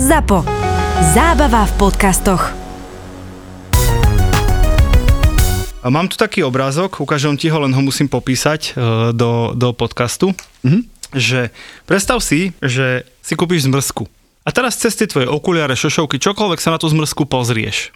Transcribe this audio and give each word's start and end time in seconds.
ZAPO. 0.00 0.48
Zábava 1.12 1.68
v 1.68 1.72
podcastoch. 1.76 2.56
Mám 5.84 6.08
tu 6.08 6.16
taký 6.16 6.40
obrázok, 6.40 7.04
ukážem 7.04 7.36
ti 7.36 7.52
ho, 7.52 7.60
len 7.60 7.68
ho 7.68 7.82
musím 7.84 8.08
popísať 8.08 8.72
e, 8.72 9.12
do, 9.12 9.52
do 9.52 9.76
podcastu, 9.76 10.32
Mhm. 10.64 10.88
že 11.12 11.52
predstav 11.84 12.24
si, 12.24 12.56
že 12.64 13.04
si 13.20 13.36
kúpiš 13.36 13.68
zmrzku. 13.68 14.08
A 14.40 14.48
teraz 14.56 14.80
cez 14.80 14.96
tie 14.96 15.04
tvoje 15.04 15.28
okuliare, 15.28 15.76
šošovky, 15.76 16.16
čokoľvek 16.16 16.60
sa 16.64 16.72
na 16.72 16.80
tú 16.80 16.88
zmrzku 16.88 17.28
pozrieš. 17.28 17.92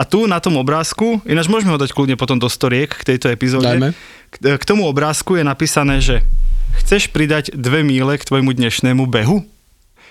A 0.00 0.08
tu 0.08 0.24
na 0.24 0.40
tom 0.40 0.56
obrázku, 0.56 1.20
ináč 1.28 1.52
môžeme 1.52 1.76
ho 1.76 1.80
dať 1.80 1.92
kľudne 1.92 2.16
potom 2.16 2.40
do 2.40 2.48
storiek 2.48 2.88
k 2.88 3.04
tejto 3.04 3.28
epizóde, 3.28 3.68
Dajme. 3.68 3.92
k, 4.32 4.56
k 4.56 4.64
tomu 4.64 4.88
obrázku 4.88 5.36
je 5.36 5.44
napísané, 5.44 6.00
že 6.00 6.24
chceš 6.80 7.12
pridať 7.12 7.52
dve 7.52 7.84
míle 7.84 8.16
k 8.16 8.24
tvojmu 8.24 8.56
dnešnému 8.56 9.04
behu? 9.04 9.44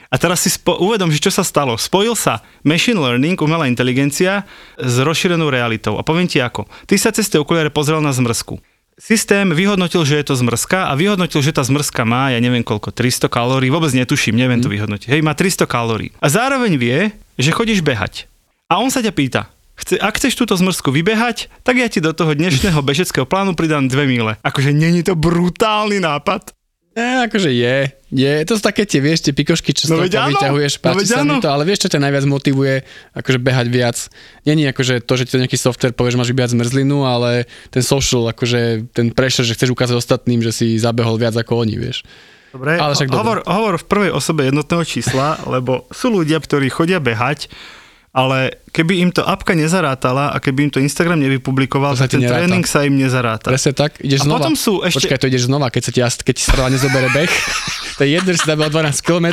A 0.10 0.18
teraz 0.18 0.42
si 0.42 0.50
spo- 0.50 0.82
uvedom, 0.82 1.14
že 1.14 1.22
čo 1.22 1.30
sa 1.30 1.46
stalo. 1.46 1.78
Spojil 1.78 2.18
sa 2.18 2.42
machine 2.66 2.98
learning, 2.98 3.38
umelá 3.38 3.70
inteligencia, 3.70 4.50
s 4.82 4.98
rozšírenou 4.98 5.54
realitou. 5.54 6.02
A 6.02 6.04
poviem 6.06 6.26
ti 6.26 6.42
ako. 6.42 6.66
Ty 6.90 6.96
sa 6.98 7.14
cez 7.14 7.30
tie 7.30 7.38
okuliare 7.38 7.70
pozrel 7.70 8.02
na 8.02 8.10
zmrzku. 8.10 8.58
Systém 9.00 9.48
vyhodnotil, 9.56 10.04
že 10.04 10.20
je 10.20 10.26
to 10.28 10.36
zmrzka 10.36 10.92
a 10.92 10.94
vyhodnotil, 10.98 11.40
že 11.40 11.56
tá 11.56 11.64
zmrzka 11.64 12.04
má, 12.04 12.36
ja 12.36 12.44
neviem 12.44 12.68
koľko, 12.68 12.92
300 12.92 13.32
kalórií, 13.32 13.72
vôbec 13.72 13.96
netuším, 13.96 14.36
neviem 14.36 14.60
to 14.60 14.68
vyhodnotiť. 14.68 15.08
Hej, 15.08 15.24
má 15.24 15.32
300 15.32 15.64
kalórií. 15.72 16.12
A 16.20 16.28
zároveň 16.28 16.76
vie, 16.76 17.16
že 17.40 17.56
chodíš 17.56 17.80
behať. 17.80 18.28
A 18.68 18.84
on 18.84 18.92
sa 18.92 19.00
ťa 19.00 19.16
pýta, 19.16 19.48
chce, 19.80 19.96
ak 19.96 20.20
chceš 20.20 20.36
túto 20.36 20.52
zmrzku 20.60 20.92
vybehať, 20.92 21.48
tak 21.64 21.80
ja 21.80 21.88
ti 21.88 22.04
do 22.04 22.12
toho 22.12 22.36
dnešného 22.36 22.84
bežeckého 22.84 23.24
plánu 23.24 23.56
pridám 23.56 23.88
dve 23.88 24.04
míle. 24.04 24.36
Akože 24.44 24.76
není 24.76 25.00
to 25.00 25.16
brutálny 25.16 26.04
nápad? 26.04 26.52
E, 26.98 27.30
akože 27.30 27.54
je, 27.54 27.94
je. 28.10 28.34
To 28.50 28.58
sú 28.58 28.62
také 28.66 28.82
tie, 28.82 28.98
vieš, 28.98 29.22
tie 29.22 29.34
pikošky, 29.34 29.78
čo 29.78 29.94
No 29.94 30.02
no, 30.02 30.10
veď 30.10 30.34
vyťahuješ, 30.34 30.74
no 30.78 30.82
páči 30.82 30.98
veď 30.98 31.08
sa 31.08 31.22
mi 31.22 31.38
to, 31.38 31.50
ale 31.54 31.64
vieš, 31.64 31.86
čo 31.86 31.90
ťa 31.94 32.02
najviac 32.02 32.26
motivuje, 32.26 32.82
akože 33.14 33.40
behať 33.40 33.68
viac. 33.70 33.98
Není 34.44 34.66
akože 34.74 35.06
to, 35.06 35.14
že 35.14 35.24
ti 35.30 35.32
to 35.38 35.42
nejaký 35.46 35.56
software 35.56 35.94
povie, 35.94 36.18
že 36.18 36.20
máš 36.20 36.34
vybehať 36.34 36.58
zmrzlinu, 36.58 37.06
ale 37.06 37.46
ten 37.70 37.86
social, 37.86 38.26
akože 38.34 38.90
ten 38.90 39.14
pressure, 39.14 39.46
že 39.46 39.54
chceš 39.54 39.70
ukázať 39.78 39.96
ostatným, 40.02 40.42
že 40.42 40.50
si 40.50 40.68
zabehol 40.82 41.22
viac 41.22 41.38
ako 41.38 41.62
oni, 41.62 41.78
vieš. 41.78 42.02
Dobre, 42.50 42.82
Ale 42.82 42.98
však 42.98 43.14
hovor, 43.14 43.46
hovor 43.46 43.78
v 43.78 43.86
prvej 43.86 44.12
osobe 44.12 44.50
jednotného 44.50 44.82
čísla, 44.82 45.38
lebo 45.46 45.86
sú 45.94 46.10
ľudia, 46.10 46.42
ktorí 46.42 46.74
chodia 46.74 46.98
behať, 46.98 47.46
ale 48.10 48.58
keby 48.70 49.00
im 49.00 49.10
to 49.10 49.22
apka 49.22 49.54
nezarátala 49.54 50.34
a 50.34 50.38
keby 50.38 50.66
im 50.66 50.72
to 50.74 50.82
Instagram 50.82 51.22
nevypublikoval, 51.22 51.94
To 51.94 52.04
tak 52.04 52.18
ten 52.18 52.26
neráta. 52.26 52.42
tréning 52.42 52.66
sa 52.66 52.82
im 52.82 52.98
nezaráta. 52.98 53.48
Presne 53.48 53.72
tak, 53.72 53.96
A 53.96 54.02
ideš 54.02 54.26
znova. 54.26 54.42
potom 54.42 54.54
sú 54.58 54.82
ešte- 54.82 55.06
Počkaj, 55.06 55.20
to 55.20 55.30
ideš 55.30 55.46
znova, 55.46 55.70
keď 55.70 55.82
sa 55.82 55.92
ti, 55.92 56.00
keď 56.02 56.34
ti 56.34 56.44
strava 56.44 56.68
nezobere 56.68 57.08
beh. 57.08 57.30
to 57.98 58.02
je 58.02 58.10
jedno, 58.18 58.30
že 58.32 58.42
si 58.42 58.48
zabehol 58.48 58.72
12 58.72 58.98
km, 59.00 59.28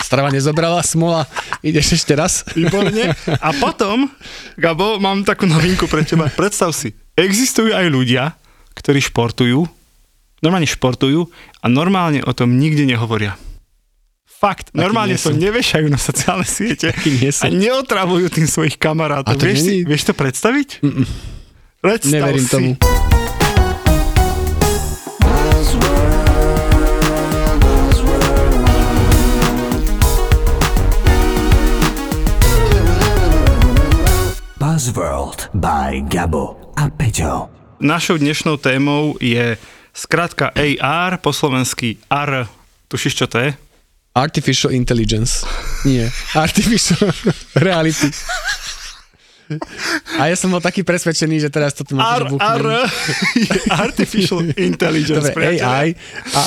strava 0.00 0.28
nezobrala, 0.28 0.80
smola, 0.80 1.28
ideš 1.60 2.00
ešte 2.00 2.14
raz. 2.14 2.48
Výborne. 2.52 3.12
A 3.28 3.48
potom, 3.54 4.08
Gabo, 4.56 4.96
mám 4.96 5.20
takú 5.20 5.44
novinku 5.44 5.84
pre 5.84 6.00
teba. 6.00 6.26
Predstav 6.26 6.72
si, 6.72 6.96
existujú 7.14 7.76
aj 7.76 7.86
ľudia, 7.86 8.32
ktorí 8.72 9.04
športujú, 9.04 9.68
normálne 10.40 10.66
športujú 10.66 11.28
a 11.60 11.66
normálne 11.68 12.20
o 12.20 12.32
tom 12.32 12.56
nikde 12.56 12.84
nehovoria. 12.84 13.36
Fakt, 14.26 14.72
normálne 14.72 15.14
nie 15.14 15.20
to 15.20 15.32
nevešajú 15.32 15.88
na 15.88 15.96
sociálne 15.96 16.44
siete 16.44 16.92
a 16.92 17.46
neotravujú 17.48 18.28
tým 18.30 18.44
svojich 18.44 18.76
kamarátov. 18.76 19.30
A 19.30 19.38
to 19.38 19.44
Vieš, 19.44 19.58
si, 19.58 19.64
není- 19.64 19.84
vieš 19.84 20.02
to 20.04 20.12
predstaviť? 20.12 20.68
Predstav 21.80 22.12
Neverím 22.12 22.44
si. 22.44 22.50
tomu. 22.50 22.70
Buzzworld 34.56 35.50
by 35.54 36.00
Gabo 36.06 36.56
a 36.76 36.88
Peťo. 36.88 37.50
Našou 37.78 38.16
dnešnou 38.16 38.56
témou 38.56 39.18
je 39.20 39.58
skratka 39.92 40.50
AR, 40.50 41.18
po 41.18 41.30
slovensky 41.30 41.98
AR. 42.06 42.46
Tušíš, 42.88 43.14
čo 43.14 43.26
to 43.26 43.38
je? 43.38 43.50
Artificial 44.14 44.70
intelligence. 44.70 45.42
Nie. 45.82 46.06
Artificial 46.34 47.10
reality. 47.58 48.14
A 50.16 50.30
ja 50.30 50.36
som 50.38 50.48
bol 50.48 50.56
taký 50.56 50.80
presvedčený, 50.80 51.36
že 51.36 51.50
teraz 51.50 51.76
toto 51.76 51.92
má 51.92 52.16
AR, 52.16 52.30
AR 52.40 52.88
je 53.36 53.58
Artificial 53.84 54.40
Intelligence, 54.56 55.34
Dobre. 55.34 55.60
AI 55.60 55.92
a 56.30 56.40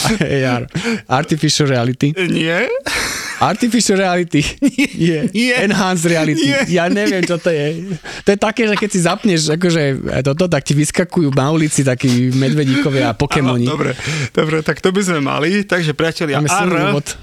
AR. 0.49 0.63
Artificial 1.05 1.67
reality. 1.67 2.09
Nie? 2.17 2.65
Artificial 3.37 4.01
reality 4.01 4.41
je 4.97 5.29
Nie. 5.29 5.61
enhanced 5.61 6.09
reality. 6.09 6.41
Nie. 6.41 6.65
Ja 6.73 6.89
neviem, 6.89 7.21
čo 7.21 7.37
to 7.37 7.53
je. 7.53 7.85
To 8.25 8.33
je 8.33 8.39
také, 8.39 8.65
že 8.65 8.73
keď 8.73 8.89
si 8.89 8.99
zapneš 8.99 9.41
akože 9.53 9.81
toto, 10.25 10.49
tak 10.49 10.65
ti 10.65 10.73
vyskakujú 10.73 11.35
na 11.35 11.53
ulici 11.53 11.83
takí 11.83 12.31
medvedíkovia 12.33 13.11
a 13.11 13.13
Pokémoni. 13.13 13.67
dobre, 13.67 13.93
dobre, 14.33 14.63
tak 14.63 14.79
to 14.79 14.89
by 14.89 15.03
sme 15.03 15.19
mali. 15.21 15.61
Takže 15.61 15.93
priatelia, 15.93 16.41
Máme 16.41 16.49
úvod. 16.95 17.13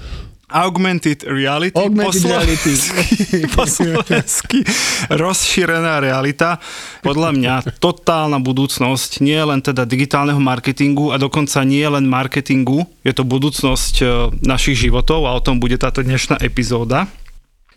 Augmented 0.55 1.27
Reality, 1.27 1.75
Augmented 1.75 2.23
po, 2.23 2.31
reality. 2.31 2.73
po 3.59 3.67
slovensky 3.67 4.63
rozšírená 5.11 5.99
realita. 5.99 6.63
Podľa 7.03 7.29
mňa 7.35 7.53
totálna 7.83 8.39
budúcnosť 8.39 9.19
nie 9.19 9.35
len 9.35 9.59
teda 9.59 9.83
digitálneho 9.83 10.39
marketingu 10.39 11.11
a 11.11 11.19
dokonca 11.19 11.59
nie 11.67 11.83
len 11.83 12.07
marketingu, 12.07 12.87
je 13.03 13.11
to 13.11 13.27
budúcnosť 13.27 13.95
e, 13.99 14.05
našich 14.47 14.79
životov 14.87 15.27
a 15.27 15.35
o 15.35 15.43
tom 15.43 15.59
bude 15.59 15.75
táto 15.75 15.99
dnešná 15.99 16.39
epizóda. 16.39 17.11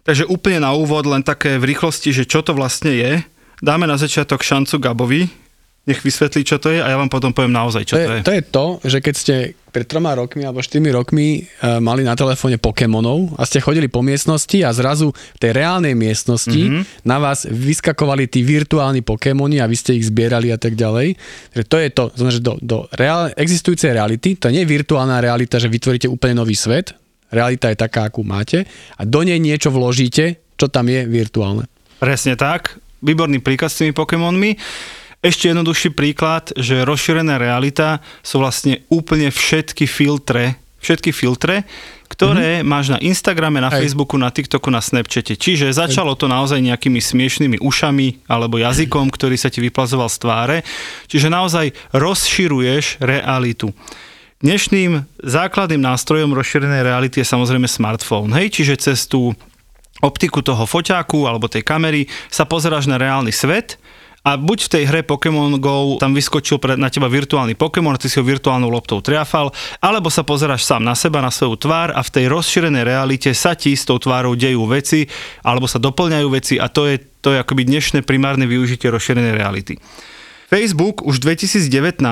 Takže 0.07 0.31
úplne 0.31 0.63
na 0.63 0.73
úvod 0.73 1.05
len 1.05 1.27
také 1.27 1.59
v 1.59 1.75
rýchlosti, 1.75 2.15
že 2.15 2.25
čo 2.25 2.47
to 2.47 2.55
vlastne 2.55 2.95
je. 2.95 3.13
Dáme 3.59 3.91
na 3.91 3.99
začiatok 3.99 4.47
šancu 4.47 4.79
Gabovi, 4.79 5.27
nech 5.89 5.99
vysvetlí, 5.99 6.45
čo 6.45 6.61
to 6.61 6.69
je 6.69 6.79
a 6.79 6.87
ja 6.87 6.97
vám 6.97 7.09
potom 7.09 7.33
poviem 7.33 7.51
naozaj, 7.51 7.83
čo 7.83 7.97
To 7.97 7.99
to 7.99 8.05
je, 8.05 8.07
je. 8.07 8.23
to 8.23 8.33
je 8.33 8.43
to, 8.45 8.67
že 8.85 8.99
keď 9.01 9.15
ste 9.17 9.35
pred 9.69 9.85
troma 9.85 10.13
rokmi 10.13 10.45
alebo 10.45 10.61
štyrmi 10.61 10.91
rokmi 10.91 11.27
uh, 11.61 11.77
mali 11.79 12.01
na 12.01 12.13
telefóne 12.13 12.57
Pokémonov 12.57 13.37
a 13.37 13.45
ste 13.45 13.59
chodili 13.59 13.89
po 13.89 14.01
miestnosti 14.01 14.57
a 14.61 14.71
zrazu 14.71 15.13
v 15.13 15.39
tej 15.39 15.53
reálnej 15.57 15.93
miestnosti 15.93 16.53
Mhm. 16.53 16.73
mm-hmm. 16.73 17.05
na 17.05 17.17
vás 17.17 17.45
vyskakovali 17.45 18.29
tí 18.29 18.45
virtuálni 18.45 19.01
Pokémoni 19.01 19.59
a 19.59 19.67
vy 19.67 19.77
ste 19.77 19.97
ich 19.97 20.05
zbierali 20.05 20.53
a 20.53 20.61
tak 20.61 20.77
ďalej. 20.77 21.17
Takže 21.53 21.67
to 21.67 21.77
je 21.79 21.89
to, 21.89 22.03
znamená, 22.13 22.33
že 22.37 22.43
do, 22.43 22.55
do 22.61 22.79
reál, 22.93 23.33
existujúcej 23.33 23.93
reality, 23.93 24.37
to 24.37 24.53
nie 24.53 24.65
je 24.65 24.69
virtuálna 24.69 25.19
realita, 25.19 25.57
že 25.57 25.67
vytvoríte 25.67 26.05
úplne 26.05 26.37
nový 26.37 26.53
svet, 26.53 26.93
realita 27.29 27.69
je 27.69 27.77
taká, 27.77 28.09
akú 28.09 28.25
máte 28.25 28.65
a 28.97 29.03
do 29.05 29.21
nej 29.21 29.37
niečo 29.37 29.69
vložíte, 29.69 30.37
čo 30.57 30.67
tam 30.69 30.89
je 30.89 31.05
virtuálne. 31.05 31.65
Presne 31.97 32.35
tak. 32.35 32.77
Výborný 32.99 33.39
príklad 33.39 33.71
s 33.71 33.79
tými 33.79 33.95
Pokémonmi. 33.95 34.59
Ešte 35.19 35.51
jednoduchší 35.51 35.99
príklad, 35.99 36.55
že 36.55 36.87
rozšírená 36.87 37.43
realita 37.43 37.99
sú 38.23 38.39
vlastne 38.39 38.87
úplne 38.87 39.35
všetky 39.35 39.91
filtre, 39.91 40.55
všetky 40.79 41.11
filtre, 41.11 41.67
ktoré 42.07 42.63
mm-hmm. 42.63 42.71
máš 42.71 42.87
na 42.95 43.03
Instagrame, 43.03 43.59
na 43.59 43.67
Hej. 43.67 43.83
Facebooku, 43.83 44.15
na 44.15 44.31
TikToku, 44.31 44.71
na 44.71 44.79
Snapchate. 44.79 45.35
Čiže 45.35 45.75
začalo 45.75 46.15
to 46.15 46.31
naozaj 46.31 46.63
nejakými 46.63 47.03
smiešnými 47.03 47.59
ušami 47.59 48.31
alebo 48.31 48.63
jazykom, 48.63 49.11
ktorý 49.11 49.35
sa 49.35 49.51
ti 49.51 49.59
vyplazoval 49.59 50.07
z 50.07 50.19
tváre. 50.23 50.57
Čiže 51.11 51.35
naozaj 51.35 51.75
rozširuješ 51.99 53.03
realitu. 53.03 53.75
Dnešným 54.39 55.03
základným 55.19 55.83
nástrojom 55.83 56.31
rozšírenej 56.31 56.87
reality 56.87 57.27
je 57.27 57.27
samozrejme 57.27 57.67
smartphone. 57.67 58.31
Hej, 58.39 58.55
čiže 58.55 58.79
cez 58.79 59.11
tú 59.11 59.35
optiku 59.99 60.47
toho 60.47 60.63
foťáku 60.63 61.27
alebo 61.27 61.51
tej 61.51 61.67
kamery 61.67 62.07
sa 62.31 62.47
pozeráš 62.47 62.87
na 62.87 63.03
reálny 63.03 63.35
svet 63.35 63.83
a 64.29 64.37
buď 64.37 64.59
v 64.69 64.73
tej 64.77 64.85
hre 64.85 65.01
Pokémon 65.09 65.57
GO 65.57 65.97
tam 65.97 66.13
vyskočil 66.13 66.61
pre, 66.61 66.77
na 66.77 66.93
teba 66.93 67.09
virtuálny 67.09 67.57
Pokémon, 67.57 67.97
ty 67.97 68.13
si 68.13 68.21
ho 68.21 68.25
virtuálnou 68.29 68.69
loptou 68.69 69.01
triafal, 69.01 69.49
alebo 69.81 70.13
sa 70.13 70.21
pozeráš 70.21 70.69
sám 70.69 70.85
na 70.85 70.93
seba, 70.93 71.25
na 71.25 71.33
svoju 71.33 71.57
tvár 71.57 71.97
a 71.97 72.05
v 72.05 72.13
tej 72.13 72.25
rozšírenej 72.29 72.85
realite 72.85 73.33
sa 73.33 73.57
ti 73.57 73.73
s 73.73 73.89
tou 73.89 73.97
tvárou 73.97 74.37
dejú 74.37 74.69
veci 74.69 75.09
alebo 75.41 75.65
sa 75.65 75.81
doplňajú 75.81 76.29
veci 76.29 76.61
a 76.61 76.69
to 76.69 76.85
je, 76.85 77.01
to 77.25 77.33
je 77.33 77.41
akoby 77.41 77.65
dnešné 77.65 78.05
primárne 78.05 78.45
využitie 78.45 78.93
rozšírenej 78.93 79.33
reality. 79.33 79.81
Facebook 80.53 81.05
už 81.09 81.25
v 81.25 81.33
2019, 81.33 82.05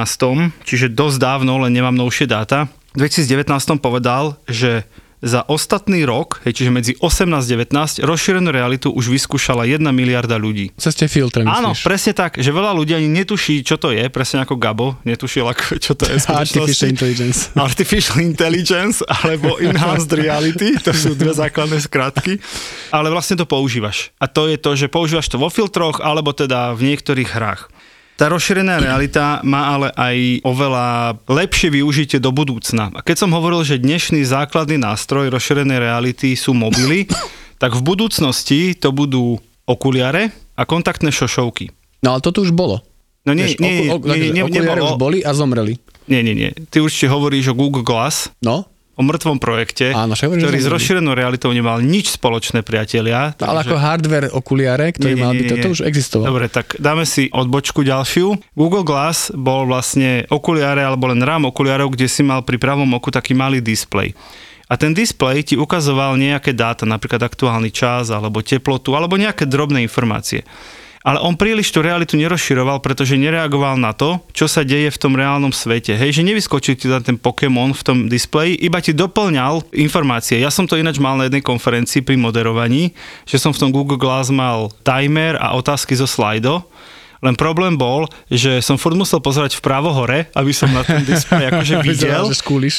čiže 0.64 0.92
dosť 0.92 1.16
dávno, 1.20 1.60
len 1.60 1.72
nemám 1.72 1.96
novšie 1.96 2.28
dáta, 2.28 2.72
v 2.96 3.04
2019 3.04 3.76
povedal, 3.76 4.40
že 4.48 4.88
za 5.26 5.42
ostatný 5.50 6.06
rok, 6.06 6.40
hej, 6.46 6.62
čiže 6.62 6.70
medzi 6.70 6.92
18 7.02 7.26
a 7.26 7.42
19, 7.42 8.06
rozšírenú 8.06 8.48
realitu 8.54 8.94
už 8.94 9.10
vyskúšala 9.10 9.66
1 9.66 9.82
miliarda 9.90 10.38
ľudí. 10.38 10.70
Cez 10.78 10.94
tie 10.94 11.10
filtre, 11.10 11.42
myslíš? 11.42 11.58
Áno, 11.58 11.74
presne 11.82 12.14
tak, 12.14 12.38
že 12.38 12.50
veľa 12.54 12.72
ľudí 12.72 12.94
ani 12.94 13.10
netuší, 13.10 13.66
čo 13.66 13.76
to 13.76 13.90
je, 13.90 14.06
presne 14.06 14.46
ako 14.46 14.54
Gabo, 14.56 14.94
netušil, 15.02 15.44
ako, 15.50 15.82
čo 15.82 15.92
to 15.98 16.06
je. 16.06 16.22
Artificial 16.30 16.94
intelligence. 16.94 17.50
Artificial 17.68 18.18
Intelligence 18.22 19.02
alebo 19.04 19.58
Enhanced 19.58 20.14
Reality, 20.14 20.78
to 20.78 20.94
sú 20.94 21.18
dve 21.18 21.34
základné 21.34 21.82
skratky, 21.82 22.38
ale 22.94 23.10
vlastne 23.10 23.34
to 23.34 23.44
používaš. 23.44 24.14
A 24.22 24.30
to 24.30 24.46
je 24.46 24.56
to, 24.56 24.78
že 24.78 24.86
používaš 24.86 25.26
to 25.26 25.36
vo 25.36 25.50
filtroch 25.50 25.98
alebo 25.98 26.30
teda 26.30 26.72
v 26.78 26.94
niektorých 26.94 27.30
hrách. 27.34 27.66
Tá 28.16 28.32
rozšírená 28.32 28.80
realita 28.80 29.44
má 29.44 29.76
ale 29.76 29.88
aj 29.92 30.16
oveľa 30.40 30.86
lepšie 31.28 31.68
využitie 31.70 32.16
do 32.16 32.32
budúcna. 32.32 32.88
A 32.90 33.04
keď 33.04 33.16
som 33.20 33.30
hovoril, 33.30 33.60
že 33.60 33.76
dnešný 33.76 34.24
základný 34.24 34.80
nástroj 34.80 35.28
rozšírenej 35.28 35.76
reality 35.76 36.32
sú 36.32 36.56
mobily, 36.56 37.04
tak 37.62 37.76
v 37.76 37.84
budúcnosti 37.84 38.72
to 38.72 38.88
budú 38.88 39.36
okuliare 39.68 40.32
a 40.56 40.64
kontaktné 40.64 41.12
šošovky. 41.12 41.68
No 42.00 42.16
ale 42.16 42.24
toto 42.24 42.40
už 42.40 42.56
bolo. 42.56 42.80
No 43.28 43.36
nie, 43.36 43.52
Vieš, 43.52 43.60
nie, 43.60 43.68
oku- 43.84 44.00
ok- 44.00 44.06
nie, 44.08 44.16
nie, 44.16 44.30
nie, 44.32 44.44
okuliare 44.44 44.64
nebolo- 44.72 44.88
už 44.88 44.96
boli 44.96 45.18
a 45.20 45.30
zomreli. 45.32 45.74
nie, 46.08 46.20
nie, 46.22 46.32
nie. 46.32 46.50
Ty 46.72 46.80
určite 46.80 47.12
hovoríš 47.12 47.52
o 47.52 47.58
Google 47.58 47.84
Glass, 47.84 48.32
No, 48.40 48.64
o 48.96 49.04
mŕtvom 49.04 49.36
projekte, 49.36 49.92
Áno, 49.92 50.16
že 50.16 50.24
ktorý 50.24 50.56
s 50.56 50.68
rozšírenou 50.72 51.12
realitou 51.12 51.52
nemal 51.52 51.84
nič 51.84 52.16
spoločné, 52.16 52.64
priatelia. 52.64 53.36
No, 53.36 53.52
ale 53.52 53.60
Takže- 53.60 53.68
ako 53.68 53.76
hardware 53.76 54.28
okuliare, 54.32 54.86
ktorý 54.96 55.12
Nie, 55.12 55.20
nie, 55.20 55.24
mal 55.24 55.32
nie, 55.36 55.48
toto 55.52 55.68
nie. 55.68 55.74
už 55.76 55.80
existoval. 55.84 56.26
Dobre, 56.32 56.48
tak 56.48 56.80
dáme 56.80 57.04
si 57.04 57.28
odbočku 57.28 57.84
ďalšiu. 57.84 58.56
Google 58.56 58.88
Glass 58.88 59.28
bol 59.36 59.68
vlastne 59.68 60.24
okuliare 60.32 60.80
alebo 60.80 61.12
len 61.12 61.20
rám 61.20 61.44
okuliarov, 61.52 61.92
kde 61.92 62.08
si 62.08 62.24
mal 62.24 62.40
pri 62.40 62.56
pravom 62.56 62.88
oku 62.96 63.12
taký 63.12 63.36
malý 63.36 63.60
displej. 63.60 64.16
A 64.66 64.74
ten 64.74 64.90
displej 64.90 65.52
ti 65.52 65.54
ukazoval 65.54 66.18
nejaké 66.18 66.50
dáta, 66.50 66.82
napríklad 66.82 67.22
aktuálny 67.22 67.70
čas, 67.70 68.10
alebo 68.10 68.42
teplotu, 68.42 68.98
alebo 68.98 69.14
nejaké 69.14 69.46
drobné 69.46 69.78
informácie. 69.84 70.42
Ale 71.06 71.22
on 71.22 71.38
príliš 71.38 71.70
tú 71.70 71.86
realitu 71.86 72.18
nerozširoval, 72.18 72.82
pretože 72.82 73.14
nereagoval 73.14 73.78
na 73.78 73.94
to, 73.94 74.18
čo 74.34 74.50
sa 74.50 74.66
deje 74.66 74.90
v 74.90 74.98
tom 74.98 75.14
reálnom 75.14 75.54
svete. 75.54 75.94
Hej, 75.94 76.18
že 76.18 76.26
nevyskočil 76.26 76.74
ti 76.74 76.90
tam 76.90 76.98
ten 76.98 77.14
Pokémon 77.14 77.70
v 77.70 77.82
tom 77.86 77.98
displeji, 78.10 78.58
iba 78.58 78.82
ti 78.82 78.90
doplňal 78.90 79.70
informácie. 79.78 80.42
Ja 80.42 80.50
som 80.50 80.66
to 80.66 80.74
ináč 80.74 80.98
mal 80.98 81.14
na 81.14 81.30
jednej 81.30 81.46
konferencii 81.46 82.02
pri 82.02 82.18
moderovaní, 82.18 82.90
že 83.22 83.38
som 83.38 83.54
v 83.54 83.60
tom 83.62 83.70
Google 83.70 84.02
Glass 84.02 84.34
mal 84.34 84.74
timer 84.82 85.38
a 85.38 85.54
otázky 85.54 85.94
zo 85.94 86.10
slajdo. 86.10 86.66
Len 87.24 87.34
problém 87.38 87.76
bol, 87.76 88.08
že 88.28 88.60
som 88.60 88.76
furt 88.76 88.96
musel 88.96 89.20
pozerať 89.20 89.58
vpravo 89.60 89.92
hore, 89.92 90.28
aby 90.36 90.52
som 90.52 90.68
na 90.72 90.84
ten 90.84 91.04
displej 91.04 91.48
akože 91.52 91.74
videl. 91.84 92.24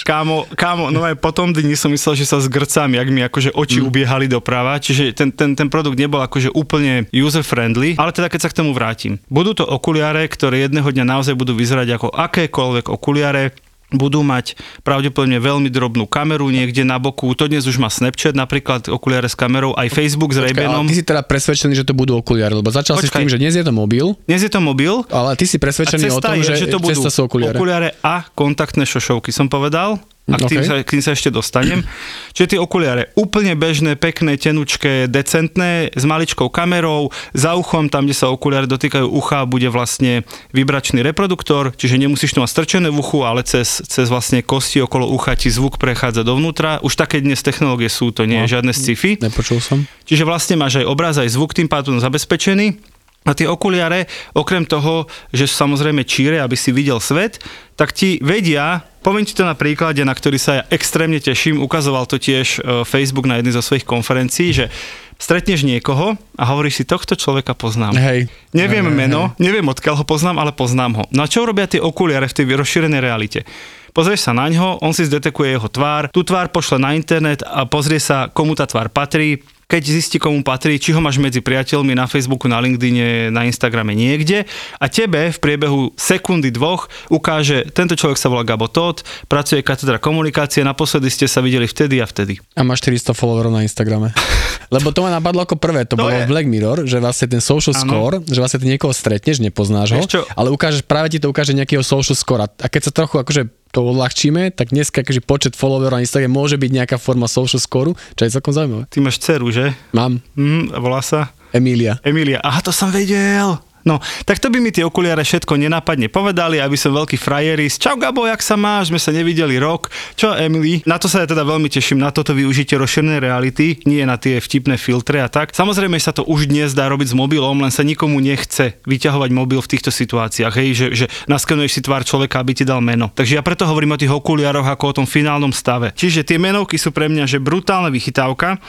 Kámo, 0.06 0.46
kámo, 0.54 0.90
no 0.94 1.06
aj 1.06 1.18
po 1.18 1.34
tom 1.34 1.54
dni 1.54 1.74
som 1.78 1.90
myslel, 1.94 2.18
že 2.18 2.26
sa 2.30 2.38
zgrcám, 2.42 2.94
jak 2.94 3.08
mi 3.10 3.22
akože 3.26 3.54
oči 3.54 3.80
mm. 3.82 3.86
ubiehali 3.88 4.26
doprava, 4.30 4.78
čiže 4.78 5.14
ten, 5.14 5.30
ten, 5.34 5.58
ten 5.58 5.68
produkt 5.68 5.98
nebol 5.98 6.22
akože 6.22 6.54
úplne 6.54 7.10
user-friendly, 7.12 7.98
ale 7.98 8.12
teda 8.14 8.30
keď 8.30 8.40
sa 8.46 8.52
k 8.52 8.58
tomu 8.64 8.72
vrátim. 8.74 9.22
Budú 9.30 9.58
to 9.58 9.66
okuliare, 9.66 10.26
ktoré 10.30 10.66
jedného 10.66 10.88
dňa 10.88 11.06
naozaj 11.06 11.34
budú 11.38 11.58
vyzerať 11.58 11.88
ako 11.98 12.08
akékoľvek 12.14 12.86
okuliare, 12.94 13.54
budú 13.94 14.20
mať 14.20 14.60
pravdepodobne 14.84 15.40
veľmi 15.40 15.72
drobnú 15.72 16.04
kameru 16.12 16.52
niekde 16.52 16.84
na 16.84 17.00
boku. 17.00 17.32
To 17.32 17.48
dnes 17.48 17.64
už 17.64 17.80
má 17.80 17.88
Snapchat, 17.88 18.36
napríklad 18.36 18.92
okuliare 18.92 19.32
s 19.32 19.36
kamerou, 19.40 19.72
aj 19.80 19.88
Facebook 19.96 20.36
s 20.36 20.44
Ray-Banom. 20.44 20.92
ty 20.92 21.00
si 21.00 21.06
teda 21.08 21.24
presvedčený, 21.24 21.74
že 21.74 21.86
to 21.88 21.96
budú 21.96 22.20
okuliare, 22.20 22.52
lebo 22.52 22.68
začal 22.68 23.00
si 23.00 23.08
Počkaj. 23.08 23.24
tým, 23.24 23.30
že 23.32 23.40
dnes 23.40 23.56
je 23.56 23.64
to 23.64 23.72
mobil, 23.72 24.20
Dnes 24.28 24.44
je 24.44 24.52
to 24.52 24.60
mobil, 24.60 25.08
ale 25.08 25.40
ty 25.40 25.48
si 25.48 25.56
presvedčený 25.56 26.12
o 26.12 26.20
tom, 26.20 26.36
je, 26.36 26.52
že, 26.52 26.68
že 26.68 26.74
to 26.74 26.84
budú 26.84 27.00
okuliare. 27.08 27.56
okuliare 27.56 27.90
a 28.04 28.28
kontaktné 28.36 28.84
šošovky, 28.84 29.32
som 29.32 29.48
povedal. 29.48 30.04
A 30.28 30.36
k 30.36 30.44
tým, 30.44 30.60
OK. 30.60 30.68
sa, 30.68 30.74
k 30.84 30.92
tým 30.92 31.04
sa 31.04 31.16
ešte 31.16 31.32
dostanem. 31.32 31.88
Čiže 32.36 32.56
tie 32.56 32.60
okuliare 32.60 33.16
úplne 33.16 33.56
bežné, 33.56 33.96
pekné, 33.96 34.36
tenučké, 34.36 35.08
decentné, 35.08 35.88
s 35.96 36.04
maličkou 36.04 36.52
kamerou, 36.52 37.16
za 37.32 37.56
uchom, 37.56 37.88
tam, 37.88 38.04
kde 38.04 38.12
sa 38.12 38.28
okuliare 38.28 38.68
dotýkajú 38.68 39.08
ucha, 39.08 39.48
bude 39.48 39.72
vlastne 39.72 40.28
vibračný 40.52 41.00
reproduktor, 41.00 41.72
čiže 41.72 41.96
nemusíš 41.96 42.36
to 42.36 42.44
mať 42.44 42.52
strčené 42.52 42.92
v 42.92 43.00
uchu, 43.00 43.24
ale 43.24 43.48
cez, 43.48 43.80
cez 43.88 44.12
vlastne 44.12 44.44
kosti 44.44 44.84
okolo 44.84 45.08
ucha 45.08 45.40
ti 45.40 45.48
zvuk 45.48 45.80
prechádza 45.80 46.28
dovnútra. 46.28 46.84
Už 46.84 47.00
také 47.00 47.24
dnes 47.24 47.40
technológie 47.40 47.88
sú, 47.88 48.12
to 48.12 48.28
nie 48.28 48.44
je 48.44 48.48
No. 48.48 48.54
žiadne 48.60 48.76
sci-fi. 48.76 49.16
Nepočul 49.24 49.64
som. 49.64 49.88
Čiže 50.04 50.28
vlastne 50.28 50.60
máš 50.60 50.84
aj 50.84 50.92
obraz, 50.92 51.16
aj 51.16 51.32
zvuk 51.32 51.56
tým 51.56 51.72
pádom 51.72 52.04
zabezpečený. 52.04 52.98
A 53.28 53.36
tie 53.36 53.44
okuliare, 53.44 54.08
okrem 54.32 54.64
toho, 54.64 55.04
že 55.36 55.52
sú 55.52 55.68
samozrejme 55.68 56.08
číre, 56.08 56.40
aby 56.40 56.56
si 56.56 56.72
videl 56.72 57.04
svet, 57.04 57.44
tak 57.76 57.92
ti 57.92 58.24
vedia, 58.24 58.88
poviem 59.08 59.24
ti 59.24 59.32
to 59.32 59.48
na 59.48 59.56
príklade, 59.56 60.04
na 60.04 60.12
ktorý 60.12 60.36
sa 60.36 60.52
ja 60.60 60.64
extrémne 60.68 61.24
teším, 61.24 61.64
ukazoval 61.64 62.04
to 62.12 62.20
tiež 62.20 62.60
e, 62.60 62.84
Facebook 62.84 63.24
na 63.24 63.40
jednej 63.40 63.56
zo 63.56 63.64
svojich 63.64 63.88
konferencií, 63.88 64.52
že 64.52 64.68
stretneš 65.16 65.64
niekoho 65.64 66.20
a 66.36 66.44
hovoríš 66.44 66.84
si, 66.84 66.84
tohto 66.84 67.16
človeka 67.16 67.56
poznám. 67.56 67.96
Hej. 67.96 68.28
Neviem 68.52 68.84
Hej, 68.84 68.92
hej, 68.92 69.00
meno, 69.00 69.22
neviem 69.40 69.64
odkiaľ 69.64 70.04
ho 70.04 70.06
poznám, 70.06 70.44
ale 70.44 70.52
poznám 70.52 71.00
ho. 71.00 71.04
No 71.16 71.24
a 71.24 71.32
čo 71.32 71.48
robia 71.48 71.72
tie 71.72 71.80
okuliare 71.80 72.28
v 72.28 72.36
tej 72.36 72.52
rozšírenej 72.52 73.00
realite? 73.00 73.48
Pozrieš 73.96 74.28
sa 74.28 74.36
na 74.36 74.52
ňo, 74.52 74.84
on 74.84 74.92
si 74.92 75.08
zdetekuje 75.08 75.56
jeho 75.56 75.72
tvár, 75.72 76.12
tú 76.12 76.28
tvár 76.28 76.52
pošle 76.52 76.76
na 76.76 76.92
internet 76.92 77.48
a 77.48 77.64
pozrie 77.64 78.04
sa, 78.04 78.28
komu 78.28 78.60
tá 78.60 78.68
tvár 78.68 78.92
patrí, 78.92 79.40
keď 79.68 79.84
zistí, 79.84 80.16
komu 80.16 80.48
patrí, 80.48 80.80
či 80.80 80.96
ho 80.96 81.04
máš 81.04 81.20
medzi 81.20 81.44
priateľmi 81.44 81.92
na 81.92 82.08
Facebooku, 82.08 82.48
na 82.48 82.56
LinkedIne, 82.58 83.28
na 83.28 83.44
Instagrame 83.44 83.92
niekde 83.92 84.48
a 84.80 84.88
tebe 84.88 85.28
v 85.28 85.38
priebehu 85.38 85.92
sekundy 85.94 86.56
dvoch 86.56 86.88
ukáže, 87.12 87.68
tento 87.76 87.92
človek 87.92 88.16
sa 88.16 88.32
volá 88.32 88.48
Gabo 88.48 88.72
Todd, 88.72 89.04
pracuje 89.28 89.60
katedra 89.60 90.00
komunikácie, 90.00 90.64
naposledy 90.64 91.12
ste 91.12 91.28
sa 91.28 91.44
videli 91.44 91.68
vtedy 91.68 92.00
a 92.00 92.08
vtedy. 92.08 92.40
A 92.56 92.64
má 92.64 92.80
400 92.80 93.12
followerov 93.12 93.52
na 93.52 93.68
Instagrame. 93.68 94.16
Lebo 94.76 94.96
to 94.96 95.04
ma 95.04 95.12
napadlo 95.12 95.44
ako 95.44 95.60
prvé, 95.60 95.84
to, 95.84 96.00
To 96.00 96.08
bolo 96.08 96.16
je- 96.16 96.32
Black 96.32 96.48
Mirror, 96.48 96.88
že 96.88 97.04
vlastne 97.04 97.28
ten 97.28 97.44
social 97.44 97.76
Áno. 97.76 97.84
score, 97.84 98.16
že 98.24 98.40
vlastne 98.40 98.64
ty 98.64 98.72
niekoho 98.72 98.96
stretneš, 98.96 99.44
nepoznáš 99.44 100.00
ho, 100.00 100.04
ale 100.32 100.48
ukážeš, 100.48 100.88
práve 100.88 101.12
ti 101.12 101.20
to 101.20 101.28
ukáže 101.28 101.52
nejakého 101.52 101.84
social 101.84 102.16
score. 102.16 102.48
A 102.48 102.68
keď 102.68 102.88
sa 102.88 102.92
trochu 102.96 103.20
akože 103.20 103.52
to 103.78 103.86
odľahčíme, 103.86 104.58
tak 104.58 104.74
dneska 104.74 105.06
akože 105.06 105.22
počet 105.22 105.54
followerov 105.54 106.02
na 106.02 106.02
Instagrame 106.02 106.34
môže 106.34 106.58
byť 106.58 106.72
nejaká 106.74 106.98
forma 106.98 107.30
social 107.30 107.62
score, 107.62 107.94
čo 108.18 108.26
je 108.26 108.34
celkom 108.34 108.50
zaujímavé. 108.50 108.90
Ty 108.90 109.06
máš 109.06 109.22
dceru, 109.22 109.54
že? 109.54 109.78
Mám 109.94 110.18
Hm, 110.34 110.74
volá 110.82 111.06
sa? 111.06 111.30
Emília. 111.54 112.02
Emilia, 112.02 112.42
aha, 112.42 112.66
to 112.66 112.74
som 112.74 112.90
vedel. 112.90 113.62
No, 113.88 114.04
tak 114.28 114.44
to 114.44 114.52
by 114.52 114.60
mi 114.60 114.76
tie 114.76 114.84
okuliare 114.84 115.24
všetko 115.24 115.56
nenápadne 115.56 116.12
povedali, 116.12 116.60
aby 116.60 116.76
som 116.76 116.92
veľký 116.92 117.16
frajeris. 117.16 117.80
Čau 117.80 117.96
Gabo, 117.96 118.28
jak 118.28 118.44
sa 118.44 118.60
máš? 118.60 118.92
Sme 118.92 119.00
sa 119.00 119.16
nevideli 119.16 119.56
rok. 119.56 119.88
Čo 120.20 120.36
Emily? 120.36 120.84
Na 120.84 121.00
to 121.00 121.08
sa 121.08 121.24
ja 121.24 121.28
teda 121.32 121.48
veľmi 121.48 121.72
teším, 121.72 122.04
na 122.04 122.12
toto 122.12 122.36
využitie 122.36 122.76
rozšírenej 122.76 123.24
reality, 123.24 123.80
nie 123.88 124.04
na 124.04 124.20
tie 124.20 124.44
vtipné 124.44 124.76
filtre 124.76 125.24
a 125.24 125.32
tak. 125.32 125.56
Samozrejme 125.56 125.96
sa 126.04 126.12
to 126.12 126.28
už 126.28 126.52
dnes 126.52 126.76
dá 126.76 126.92
robiť 126.92 127.16
s 127.16 127.16
mobilom, 127.16 127.64
len 127.64 127.72
sa 127.72 127.88
nikomu 127.88 128.20
nechce 128.20 128.76
vyťahovať 128.84 129.30
mobil 129.32 129.64
v 129.64 129.72
týchto 129.72 129.88
situáciách, 129.88 130.54
hej, 130.60 130.70
že, 130.76 130.88
že 130.92 131.06
naskenuješ 131.32 131.80
si 131.80 131.82
tvár 131.86 132.04
človeka, 132.04 132.44
aby 132.44 132.52
ti 132.52 132.68
dal 132.68 132.84
meno. 132.84 133.08
Takže 133.16 133.40
ja 133.40 133.44
preto 133.46 133.64
hovorím 133.64 133.96
o 133.96 134.02
tých 134.02 134.12
okuliaroch 134.12 134.68
ako 134.68 134.84
o 134.92 134.96
tom 135.00 135.08
finálnom 135.08 135.56
stave. 135.56 135.96
Čiže 135.96 136.28
tie 136.28 136.36
menovky 136.36 136.76
sú 136.76 136.92
pre 136.92 137.08
mňa, 137.08 137.24
že 137.24 137.40
brutálna 137.40 137.88
vychytávka. 137.88 138.60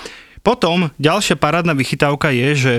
Potom 0.47 0.95
ďalšia 1.03 1.35
parádna 1.35 1.75
vychytávka 1.75 2.31
je, 2.31 2.49
že 2.55 2.73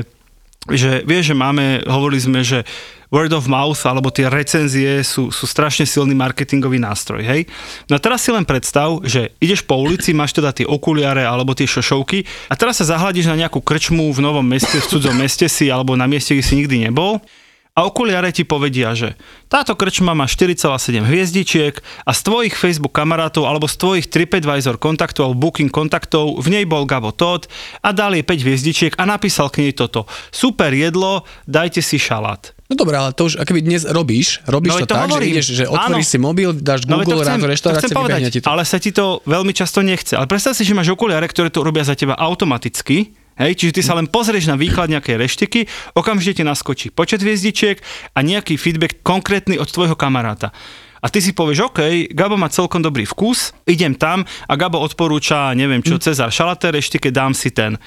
že 0.67 1.07
vieš, 1.07 1.31
že 1.31 1.35
máme, 1.39 1.88
hovorili 1.88 2.19
sme, 2.19 2.44
že 2.44 2.67
word 3.09 3.33
of 3.33 3.50
mouth 3.50 3.79
alebo 3.88 4.13
tie 4.13 4.29
recenzie 4.29 5.01
sú, 5.01 5.33
sú 5.33 5.45
strašne 5.50 5.88
silný 5.88 6.13
marketingový 6.13 6.77
nástroj, 6.77 7.25
hej? 7.25 7.47
No 7.89 7.97
a 7.97 8.00
teraz 8.03 8.21
si 8.21 8.29
len 8.29 8.45
predstav, 8.45 9.01
že 9.01 9.33
ideš 9.41 9.65
po 9.65 9.79
ulici, 9.79 10.13
máš 10.13 10.38
teda 10.38 10.53
tie 10.53 10.67
okuliare 10.67 11.25
alebo 11.25 11.57
tie 11.57 11.65
šošovky 11.65 12.51
a 12.51 12.53
teraz 12.53 12.83
sa 12.83 12.95
zahľadíš 12.95 13.31
na 13.31 13.39
nejakú 13.45 13.63
krčmu 13.63 14.13
v 14.13 14.19
novom 14.21 14.45
meste, 14.45 14.78
v 14.78 14.89
cudzom 14.89 15.18
meste 15.18 15.49
si 15.49 15.71
alebo 15.73 15.97
na 15.97 16.06
mieste, 16.06 16.37
kde 16.37 16.45
si 16.45 16.59
nikdy 16.59 16.85
nebol 16.85 17.18
a 17.80 17.88
okuliare 17.88 18.36
ti 18.36 18.44
povedia, 18.44 18.92
že 18.92 19.16
táto 19.48 19.71
krčma 19.71 20.12
má 20.12 20.28
4,7 20.28 20.68
hviezdičiek 21.00 21.80
a 22.04 22.12
z 22.12 22.19
tvojich 22.21 22.52
Facebook 22.54 22.92
kamarátov 22.92 23.48
alebo 23.48 23.71
z 23.71 23.80
tvojich 23.80 24.06
TripAdvisor 24.12 24.76
kontaktov 24.76 25.31
alebo 25.31 25.48
Booking 25.48 25.71
kontaktov 25.71 26.44
v 26.44 26.48
nej 26.52 26.66
bol 26.68 26.83
Gabo 26.83 27.16
Todd 27.16 27.48
a 27.80 27.95
dal 27.95 28.12
jej 28.12 28.26
5 28.28 28.44
hviezdičiek 28.44 28.94
a 29.00 29.07
napísal 29.07 29.48
k 29.48 29.64
nej 29.64 29.71
toto. 29.71 30.04
Super 30.28 30.76
jedlo, 30.76 31.24
dajte 31.48 31.80
si 31.80 31.95
šalát. 31.95 32.52
No 32.68 32.76
dobré, 32.76 33.00
ale 33.00 33.16
to 33.16 33.26
už 33.26 33.40
akoby 33.40 33.64
dnes 33.64 33.81
robíš, 33.81 34.45
robíš 34.45 34.76
No, 34.76 34.83
to, 34.83 34.86
to 34.86 34.94
tak, 34.94 35.09
hovorím. 35.09 35.26
že 35.26 35.33
ideš, 35.33 35.48
že 35.56 35.66
otvoríš 35.66 36.06
Áno. 36.06 36.14
si 36.14 36.18
mobil, 36.19 36.50
dáš 36.54 36.80
No, 36.86 37.02
Google, 37.02 37.26
rád 37.26 37.42
reštaurácie, 37.42 37.90
vybehne 37.90 38.30
ti 38.30 38.40
to. 38.44 38.48
ale 38.52 38.62
sa 38.62 38.78
ti 38.78 38.92
to 38.92 39.24
veľmi 39.26 39.56
často 39.56 39.81
nechce. 39.81 40.14
Ale 40.14 40.30
predstav 40.30 40.54
si, 40.54 40.62
že 40.62 40.78
máš 40.78 40.94
okuliare, 40.94 41.26
ktoré 41.26 41.50
to 41.50 41.66
robia 41.66 41.81
za 41.81 41.98
teba 41.98 42.14
automaticky, 42.14 43.09
Hej, 43.40 43.56
čiže 43.56 43.80
ty 43.80 43.81
sa 43.88 43.96
len 43.96 44.12
pozrieš 44.12 44.52
na 44.52 44.60
výklad 44.60 44.92
nejakej 44.92 45.16
reštiky, 45.16 45.60
okamžite 45.96 46.40
ti 46.40 46.44
naskočí 46.44 46.92
počet 46.92 47.24
hviezdičiek 47.24 47.80
a 48.12 48.19
nejaký 48.19 48.60
feedback 48.60 49.00
konkrétny 49.00 49.56
od 49.56 49.72
tvojho 49.72 49.96
kamaráta. 49.96 50.52
A 51.00 51.08
ty 51.08 51.24
si 51.24 51.31
povieš, 51.31 51.72
OK, 51.72 52.12
Gabo 52.12 52.36
má 52.36 52.52
celkom 52.52 52.84
dobrý 52.84 53.08
vkus, 53.08 53.56
idem 53.64 53.96
tam 53.96 54.28
a 54.28 54.54
Gabo 54.60 54.84
odporúča, 54.84 55.56
neviem 55.56 55.80
čo, 55.80 55.96
Cezar 55.96 56.28
Šalaté 56.28 56.76
reštike, 56.76 57.16
dám 57.16 57.31
si 57.31 57.56
ten. 57.56 57.80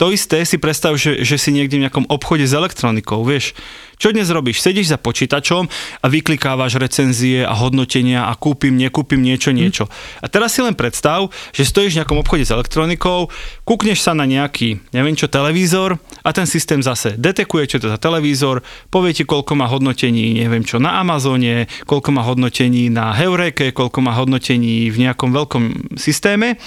To 0.00 0.08
isté 0.08 0.42
si 0.48 0.56
predstav, 0.56 0.96
že, 0.96 1.20
že 1.20 1.36
si 1.36 1.52
niekde 1.52 1.76
v 1.76 1.84
nejakom 1.84 2.08
obchode 2.08 2.48
s 2.48 2.56
elektronikou, 2.56 3.20
vieš. 3.28 3.52
Čo 4.00 4.10
dnes 4.10 4.32
robíš? 4.34 4.64
Sedíš 4.64 4.90
za 4.90 4.98
počítačom 4.98 5.70
a 6.02 6.06
vyklikávaš 6.10 6.80
recenzie 6.80 7.46
a 7.46 7.54
hodnotenia 7.54 8.26
a 8.26 8.34
kúpim, 8.34 8.74
nekúpim 8.74 9.22
niečo, 9.22 9.54
niečo. 9.54 9.86
A 10.18 10.26
teraz 10.26 10.58
si 10.58 10.64
len 10.64 10.74
predstav, 10.74 11.30
že 11.54 11.68
stojíš 11.68 11.94
v 11.94 11.98
nejakom 12.02 12.18
obchode 12.18 12.42
s 12.42 12.50
elektronikou, 12.50 13.30
kúkneš 13.62 14.02
sa 14.02 14.16
na 14.16 14.26
nejaký, 14.26 14.82
neviem 14.90 15.14
čo, 15.14 15.30
televízor 15.30 16.02
a 16.26 16.34
ten 16.34 16.50
systém 16.50 16.82
zase 16.82 17.14
detekuje, 17.14 17.70
čo 17.70 17.78
to 17.78 17.86
za 17.86 18.00
televízor, 18.00 18.64
povie 18.90 19.14
ti, 19.14 19.22
koľko 19.22 19.54
má 19.54 19.70
hodnotení, 19.70 20.34
neviem 20.34 20.66
čo, 20.66 20.82
na 20.82 20.98
Amazone, 20.98 21.70
koľko 21.86 22.10
má 22.10 22.26
hodnotení 22.26 22.90
na 22.90 23.14
Heureke, 23.14 23.70
koľko 23.70 24.02
má 24.02 24.18
hodnotení 24.18 24.90
v 24.90 24.98
nejakom 24.98 25.30
veľkom 25.30 25.94
systéme 25.94 26.58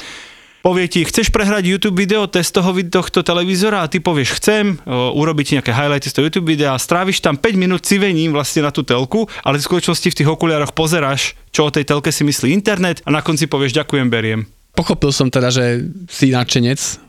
povie 0.66 0.90
ti, 0.90 1.06
chceš 1.06 1.30
prehrať 1.30 1.70
YouTube 1.70 1.94
video, 1.94 2.26
test 2.26 2.50
toho, 2.50 2.74
tohto 2.90 3.22
televízora 3.22 3.86
a 3.86 3.90
ty 3.92 4.02
povieš, 4.02 4.42
chcem 4.42 4.82
urobiť 4.90 5.62
nejaké 5.62 5.70
highlighty 5.70 6.10
z 6.10 6.18
toho 6.18 6.26
YouTube 6.26 6.50
videa 6.50 6.74
a 6.74 6.82
stráviš 6.82 7.22
tam 7.22 7.38
5 7.38 7.54
minút 7.54 7.86
civením 7.86 8.34
vlastne 8.34 8.66
na 8.66 8.74
tú 8.74 8.82
telku, 8.82 9.30
ale 9.46 9.62
v 9.62 9.68
skutočnosti 9.70 10.10
v 10.10 10.18
tých 10.18 10.26
okuliároch 10.26 10.74
pozeráš, 10.74 11.38
čo 11.54 11.70
o 11.70 11.74
tej 11.74 11.86
telke 11.86 12.10
si 12.10 12.26
myslí 12.26 12.50
internet 12.50 13.06
a 13.06 13.14
na 13.14 13.22
konci 13.22 13.46
povieš, 13.46 13.78
ďakujem, 13.78 14.10
beriem. 14.10 14.50
Pochopil 14.74 15.14
som 15.14 15.30
teda, 15.30 15.54
že 15.54 15.86
si 16.10 16.34
nadšenec 16.34 17.06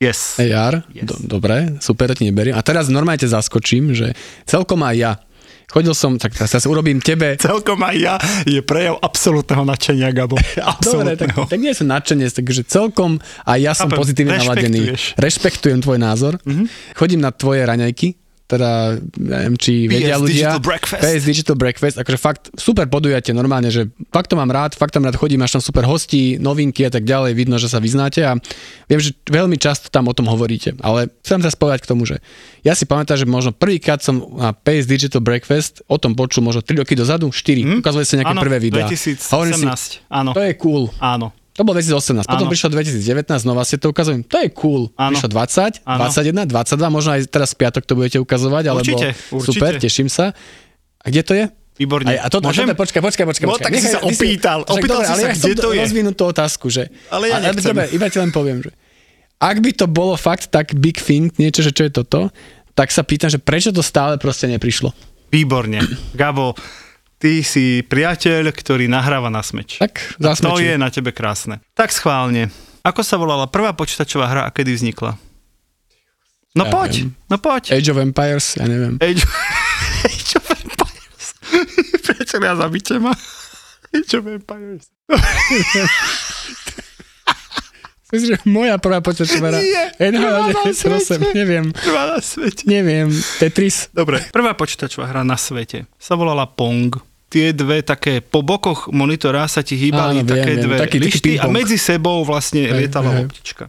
Yes. 0.00 0.40
AR, 0.40 0.80
Yes. 0.96 1.12
do, 1.12 1.36
dobre, 1.36 1.76
super, 1.84 2.08
ti 2.16 2.24
neberiem. 2.24 2.56
A 2.56 2.64
teraz 2.64 2.88
normálne 2.88 3.20
ťa 3.20 3.36
zaskočím, 3.36 3.92
že 3.92 4.16
celkom 4.48 4.80
aj 4.80 4.96
ja. 4.96 5.12
Chodil 5.70 5.94
som, 5.94 6.18
tak 6.18 6.34
teraz 6.34 6.66
urobím 6.66 6.98
tebe 6.98 7.38
Celkom 7.38 7.78
aj 7.86 7.96
ja 7.96 8.14
je 8.42 8.58
prejav 8.58 8.98
absolútneho 8.98 9.62
nadšenia, 9.62 10.10
Gabo. 10.10 10.34
Dobre, 10.82 11.14
tak, 11.14 11.30
tak 11.34 11.58
nie 11.62 11.70
som 11.70 11.86
nadšenec, 11.86 12.34
takže 12.34 12.66
celkom 12.66 13.22
aj 13.46 13.58
ja 13.58 13.72
som 13.72 13.86
Chápem, 13.86 13.98
pozitívne 14.02 14.36
naladený. 14.42 14.90
rešpektuješ. 14.90 15.02
Rešpektujem 15.16 15.78
tvoj 15.80 15.98
názor. 16.02 16.32
Mm-hmm. 16.42 16.66
Chodím 16.98 17.20
na 17.22 17.30
tvoje 17.30 17.62
raňajky, 17.62 18.18
teda 18.50 18.98
neviem, 19.14 19.54
či 19.54 19.86
PS 19.86 19.92
vedia 19.94 20.16
ľudia. 20.18 20.34
Digital 20.50 20.62
Breakfast. 20.66 21.02
PS 21.06 21.22
Digital 21.22 21.56
Breakfast, 21.56 21.96
akože 22.02 22.18
fakt 22.18 22.42
super 22.58 22.90
podujatie 22.90 23.30
normálne, 23.30 23.70
že 23.70 23.86
fakt 24.10 24.26
to 24.26 24.34
mám 24.34 24.50
rád, 24.50 24.74
fakt 24.74 24.98
tam 24.98 25.06
rád 25.06 25.14
chodím, 25.14 25.38
máš 25.38 25.54
tam 25.54 25.62
super 25.62 25.86
hosti, 25.86 26.42
novinky 26.42 26.82
a 26.82 26.90
tak 26.90 27.06
ďalej, 27.06 27.38
vidno, 27.38 27.54
že 27.62 27.70
sa 27.70 27.78
vyznáte 27.78 28.26
a 28.26 28.34
viem, 28.90 28.98
že 28.98 29.14
veľmi 29.30 29.54
často 29.54 29.86
tam 29.86 30.10
o 30.10 30.14
tom 30.14 30.26
hovoríte, 30.26 30.74
ale 30.82 31.06
chcem 31.22 31.38
teraz 31.38 31.54
povedať 31.54 31.86
k 31.86 31.90
tomu, 31.94 32.02
že 32.02 32.18
ja 32.66 32.74
si 32.74 32.84
pamätám, 32.84 33.16
že 33.16 33.30
možno 33.30 33.54
prvýkrát 33.54 34.02
som 34.02 34.18
na 34.34 34.50
PS 34.50 34.90
Digital 34.90 35.22
Breakfast 35.22 35.86
o 35.86 35.94
tom 35.96 36.18
počul 36.18 36.42
možno 36.42 36.66
3 36.66 36.82
roky 36.82 36.98
dozadu, 36.98 37.30
4, 37.30 37.38
hm? 37.62 37.78
ukazovali 37.80 38.06
sa 38.08 38.14
nejaké 38.18 38.34
Áno, 38.34 38.42
prvé 38.42 38.58
videá. 38.58 38.90
2018, 38.90 39.30
Hovorím 39.30 39.54
si, 39.78 40.02
áno. 40.10 40.30
To 40.34 40.42
je 40.42 40.52
cool. 40.58 40.90
Áno. 40.98 41.30
To 41.52 41.62
bolo 41.62 41.76
2018, 41.76 42.24
potom 42.24 42.46
Áno. 42.46 42.48
prišlo 42.48 42.68
2019, 42.72 43.26
znova 43.42 43.62
ste 43.62 43.76
to 43.76 43.90
ukazujem. 43.90 44.22
To 44.22 44.38
je 44.38 44.48
cool. 44.54 44.88
Áno. 44.94 45.12
Prišlo 45.12 45.28
20, 45.28 45.82
Áno. 45.82 46.00
21, 46.08 46.46
22, 46.46 46.54
možno 46.88 47.10
aj 47.12 47.20
teraz 47.26 47.50
piatok 47.52 47.82
to 47.82 47.92
budete 47.94 48.18
ukazovať, 48.18 48.64
alebo 48.66 48.80
Určite, 48.80 49.08
určite. 49.28 49.46
super, 49.50 49.72
teším 49.76 50.06
sa. 50.06 50.30
A 50.96 51.06
kde 51.06 51.22
to 51.22 51.32
je? 51.34 51.44
Výborne. 51.76 52.06
Aj, 52.06 52.18
a 52.20 52.28
to, 52.28 52.38
Môžem? 52.38 52.68
a 52.68 52.76
počkaj, 52.76 53.00
počkaj, 53.00 53.24
počkaj. 53.24 53.46
No, 53.46 53.56
tak 53.56 53.72
si 53.74 53.88
sa 53.88 53.98
opýtal. 54.00 54.62
však 54.62 54.74
Opýtal 54.74 54.94
dobre, 54.94 55.06
si 55.06 55.10
ale 55.10 55.20
sa, 55.20 55.26
ja 55.26 55.34
kde 55.34 55.52
to 55.54 55.68
je. 55.70 55.78
rozvinúť 55.80 56.14
tú 56.14 56.24
otázku, 56.28 56.66
že... 56.68 56.82
Ale 57.08 57.24
ja 57.26 57.40
ale, 57.40 57.50
nechcem. 57.50 57.72
dobre, 57.72 57.84
iba 57.90 58.06
ti 58.06 58.16
len 58.16 58.30
poviem, 58.30 58.58
že 58.60 58.70
ak 59.40 59.56
by 59.58 59.70
to 59.72 59.86
bolo 59.88 60.12
fakt 60.14 60.52
tak 60.52 60.76
big 60.76 60.96
thing, 60.96 61.32
niečo, 61.34 61.60
že 61.60 61.72
čo 61.72 61.82
je 61.82 61.92
toto, 61.94 62.28
tak 62.72 62.92
sa 62.92 63.00
pýtam, 63.00 63.26
že 63.26 63.40
prečo 63.40 63.72
to 63.72 63.80
stále 63.80 64.20
proste 64.20 64.44
neprišlo. 64.44 64.92
Výborne. 65.28 65.80
Gabo, 66.12 66.52
ty 67.20 67.44
si 67.44 67.84
priateľ, 67.84 68.48
ktorý 68.48 68.88
nahráva 68.88 69.28
na 69.28 69.44
smeč. 69.44 69.76
Tak, 69.76 70.16
A 70.18 70.32
to 70.34 70.56
je 70.56 70.74
na 70.74 70.88
tebe 70.88 71.12
krásne. 71.12 71.60
Tak 71.76 71.92
schválne. 71.92 72.48
Ako 72.80 73.04
sa 73.04 73.14
volala 73.14 73.44
prvá 73.44 73.76
počítačová 73.76 74.24
hra 74.24 74.42
a 74.48 74.50
kedy 74.50 74.72
vznikla? 74.72 75.20
No 76.50 76.64
Ja 76.66 76.72
poď, 76.72 76.92
viem. 77.06 77.12
no 77.28 77.36
poď. 77.38 77.76
Age 77.76 77.92
of 77.92 78.00
Empires, 78.00 78.56
ja 78.56 78.64
neviem. 78.64 78.96
Age, 78.98 79.22
Age 80.10 80.32
of 80.34 80.46
Empires. 80.50 81.26
Priateľia, 82.08 82.52
zabite 82.56 82.96
ma. 82.98 83.12
Age 83.94 84.14
of 84.16 84.24
Empires. 84.26 84.88
Myslím, 88.10 88.26
že 88.26 88.42
moja 88.42 88.74
prvá 88.82 88.98
počítačová 88.98 89.54
hra. 89.54 89.62
Nie, 89.62 89.84
prvá 90.10 90.38
na 90.42 90.66
98, 90.66 90.82
svete. 90.98 91.30
neviem. 91.30 91.70
Prvá 91.70 92.02
na 92.10 92.18
svete. 92.18 92.66
Neviem, 92.66 93.06
Tetris. 93.38 93.86
Dobre, 93.94 94.18
prvá 94.34 94.50
počítačová 94.58 95.06
hra 95.06 95.22
na 95.22 95.38
svete 95.38 95.86
sa 95.94 96.18
volala 96.18 96.42
Pong. 96.42 96.90
Tie 97.30 97.54
dve 97.54 97.86
také 97.86 98.18
po 98.18 98.42
bokoch 98.42 98.90
monitora 98.90 99.46
sa 99.46 99.62
ti 99.62 99.78
hýbali 99.78 100.20
Áno, 100.20 100.26
také 100.26 100.58
viem, 100.58 100.64
dve 100.66 100.76
taký- 100.82 100.98
lišty 100.98 101.30
a 101.38 101.46
medzi 101.46 101.78
sebou 101.78 102.26
vlastne 102.26 102.66
Hej, 102.66 102.74
lietala 102.74 103.06
hej, 103.06 103.14
hej. 103.14 103.22
loptička. 103.30 103.64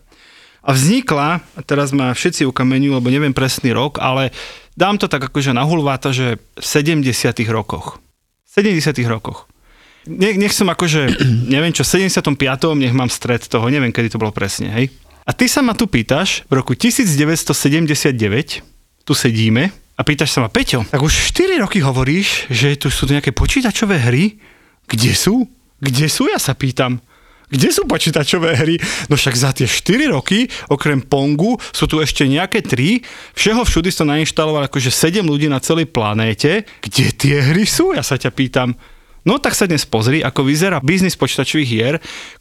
A 0.61 0.69
vznikla, 0.73 1.29
a 1.41 1.59
teraz 1.61 1.93
ma 1.93 2.09
všetci 2.09 2.45
ukameňujú, 2.45 2.93
lebo 2.93 3.09
neviem 3.09 3.33
presný 3.33 3.69
rok, 3.69 3.97
ale 3.97 4.33
dám 4.73 4.97
to 4.97 5.05
tak 5.05 5.21
akože 5.21 5.53
na 5.53 5.61
hulváta, 5.61 6.09
že 6.09 6.41
v 6.53 6.65
70 6.65 7.05
rokoch. 7.49 8.01
V 8.45 8.49
70 8.61 8.97
rokoch. 9.05 9.45
Ne, 10.09 10.33
nech 10.33 10.53
som 10.53 10.65
akože, 10.65 11.21
neviem 11.53 11.69
čo, 11.69 11.85
v 11.85 12.09
75. 12.09 12.33
nech 12.73 12.93
mám 12.93 13.13
stred 13.13 13.45
toho, 13.45 13.69
neviem 13.69 13.93
kedy 13.93 14.09
to 14.09 14.21
bolo 14.21 14.33
presne, 14.33 14.73
hej. 14.73 14.89
A 15.21 15.37
ty 15.37 15.45
sa 15.45 15.61
ma 15.61 15.77
tu 15.77 15.85
pýtaš, 15.85 16.49
v 16.49 16.57
roku 16.57 16.73
1979, 16.73 18.65
tu 19.05 19.13
sedíme, 19.13 19.69
a 19.97 20.01
pýtaš 20.01 20.33
sa 20.33 20.39
ma, 20.41 20.49
Peťo, 20.49 20.87
tak 20.87 21.01
už 21.03 21.35
4 21.35 21.61
roky 21.61 21.83
hovoríš, 21.83 22.47
že 22.49 22.79
tu 22.79 22.87
sú 22.87 23.05
nejaké 23.05 23.35
počítačové 23.35 23.99
hry? 23.99 24.39
Kde 24.87 25.11
sú? 25.13 25.45
Kde 25.81 26.07
sú, 26.07 26.31
ja 26.31 26.39
sa 26.39 26.55
pýtam. 26.55 27.01
Kde 27.51 27.67
sú 27.67 27.83
počítačové 27.83 28.55
hry? 28.55 28.79
No 29.11 29.19
však 29.19 29.35
za 29.35 29.51
tie 29.51 29.67
4 29.67 30.15
roky, 30.15 30.47
okrem 30.71 31.03
Pongu, 31.03 31.59
sú 31.75 31.83
tu 31.83 31.99
ešte 31.99 32.23
nejaké 32.23 32.63
3. 32.63 33.03
Všeho 33.35 33.61
všudy 33.67 33.91
to 33.91 34.07
nainštaloval 34.07 34.71
akože 34.71 34.87
7 34.87 35.27
ľudí 35.27 35.51
na 35.51 35.59
celej 35.59 35.91
planéte. 35.91 36.63
Kde 36.79 37.11
tie 37.11 37.43
hry 37.43 37.67
sú? 37.67 37.91
Ja 37.91 38.07
sa 38.07 38.15
ťa 38.15 38.31
pýtam. 38.31 38.79
No 39.21 39.37
tak 39.37 39.53
sa 39.53 39.69
dnes 39.69 39.85
pozri, 39.85 40.25
ako 40.25 40.49
vyzerá 40.49 40.81
biznis 40.81 41.13
počítačových 41.13 41.69
hier, 41.69 41.95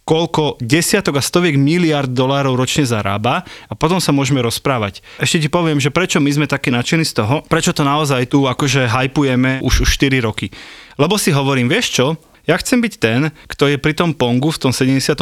koľko 0.09 0.57
desiatok 0.65 1.21
a 1.21 1.23
stoviek 1.23 1.61
miliard 1.61 2.09
dolárov 2.09 2.57
ročne 2.57 2.89
zarába 2.89 3.45
a 3.69 3.77
potom 3.77 4.01
sa 4.01 4.17
môžeme 4.17 4.41
rozprávať. 4.41 5.05
Ešte 5.21 5.45
ti 5.45 5.49
poviem, 5.53 5.77
že 5.77 5.93
prečo 5.93 6.25
my 6.25 6.33
sme 6.33 6.49
takí 6.49 6.73
nadšení 6.73 7.05
z 7.05 7.21
toho, 7.21 7.45
prečo 7.53 7.77
to 7.77 7.85
naozaj 7.85 8.25
tu 8.33 8.49
akože 8.49 8.89
hypujeme 8.89 9.61
už, 9.61 9.85
už 9.85 9.89
4 9.93 10.25
roky. 10.25 10.49
Lebo 10.97 11.21
si 11.21 11.29
hovorím, 11.37 11.69
vieš 11.69 12.01
čo, 12.01 12.07
ja 12.49 12.57
chcem 12.57 12.81
byť 12.81 12.95
ten, 12.97 13.29
kto 13.45 13.69
je 13.69 13.77
pri 13.77 13.93
tom 13.93 14.17
Pongu 14.17 14.49
v 14.49 14.61
tom 14.65 14.73
75. 14.73 15.21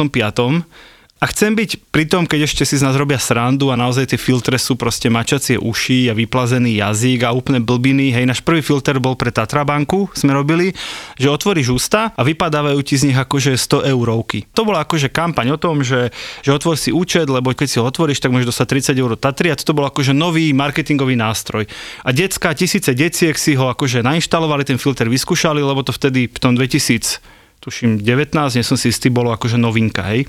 A 1.19 1.27
chcem 1.27 1.51
byť 1.51 1.91
pri 1.91 2.07
tom, 2.07 2.23
keď 2.23 2.47
ešte 2.47 2.63
si 2.63 2.79
z 2.79 2.87
nás 2.87 2.95
robia 2.95 3.19
srandu 3.19 3.67
a 3.67 3.75
naozaj 3.75 4.15
tie 4.15 4.15
filtre 4.15 4.55
sú 4.55 4.79
proste 4.79 5.11
mačacie 5.11 5.59
uši 5.59 6.07
a 6.07 6.15
vyplazený 6.15 6.79
jazyk 6.79 7.27
a 7.27 7.35
úplne 7.35 7.59
blbiny. 7.59 8.15
Hej, 8.15 8.23
náš 8.23 8.39
prvý 8.39 8.63
filter 8.63 9.03
bol 9.03 9.19
pre 9.19 9.27
Tatrabanku, 9.27 10.07
sme 10.15 10.31
robili, 10.31 10.71
že 11.19 11.27
otvoríš 11.27 11.75
ústa 11.75 12.15
a 12.15 12.23
vypadávajú 12.23 12.79
ti 12.87 12.95
z 12.95 13.11
nich 13.11 13.19
akože 13.19 13.59
100 13.59 13.91
eurovky. 13.91 14.47
To 14.55 14.63
bola 14.63 14.87
akože 14.87 15.11
kampaň 15.11 15.51
o 15.51 15.59
tom, 15.59 15.83
že, 15.83 16.07
že 16.39 16.55
otvor 16.55 16.79
si 16.79 16.95
účet, 16.95 17.27
lebo 17.27 17.51
keď 17.51 17.67
si 17.67 17.77
ho 17.83 17.83
otvoríš, 17.83 18.23
tak 18.23 18.31
môžeš 18.31 18.55
dostať 18.55 18.95
30 18.95 19.03
eur 19.03 19.11
Tatry 19.19 19.51
a 19.51 19.59
to 19.59 19.75
bol 19.75 19.91
akože 19.91 20.15
nový 20.15 20.55
marketingový 20.55 21.19
nástroj. 21.19 21.67
A 22.07 22.15
decka, 22.15 22.55
tisíce 22.55 22.95
deciek 22.95 23.35
si 23.35 23.59
ho 23.59 23.67
akože 23.67 24.07
nainštalovali, 24.07 24.63
ten 24.63 24.79
filter 24.79 25.11
vyskúšali, 25.11 25.59
lebo 25.59 25.83
to 25.83 25.91
vtedy 25.91 26.31
v 26.31 26.39
tom 26.39 26.55
2000 26.55 27.39
tuším 27.59 27.99
19, 27.99 28.55
nie 28.55 28.63
som 28.63 28.79
si 28.79 28.87
istý, 28.87 29.11
bolo 29.11 29.35
akože 29.35 29.59
novinka, 29.59 29.99
hej. 30.07 30.23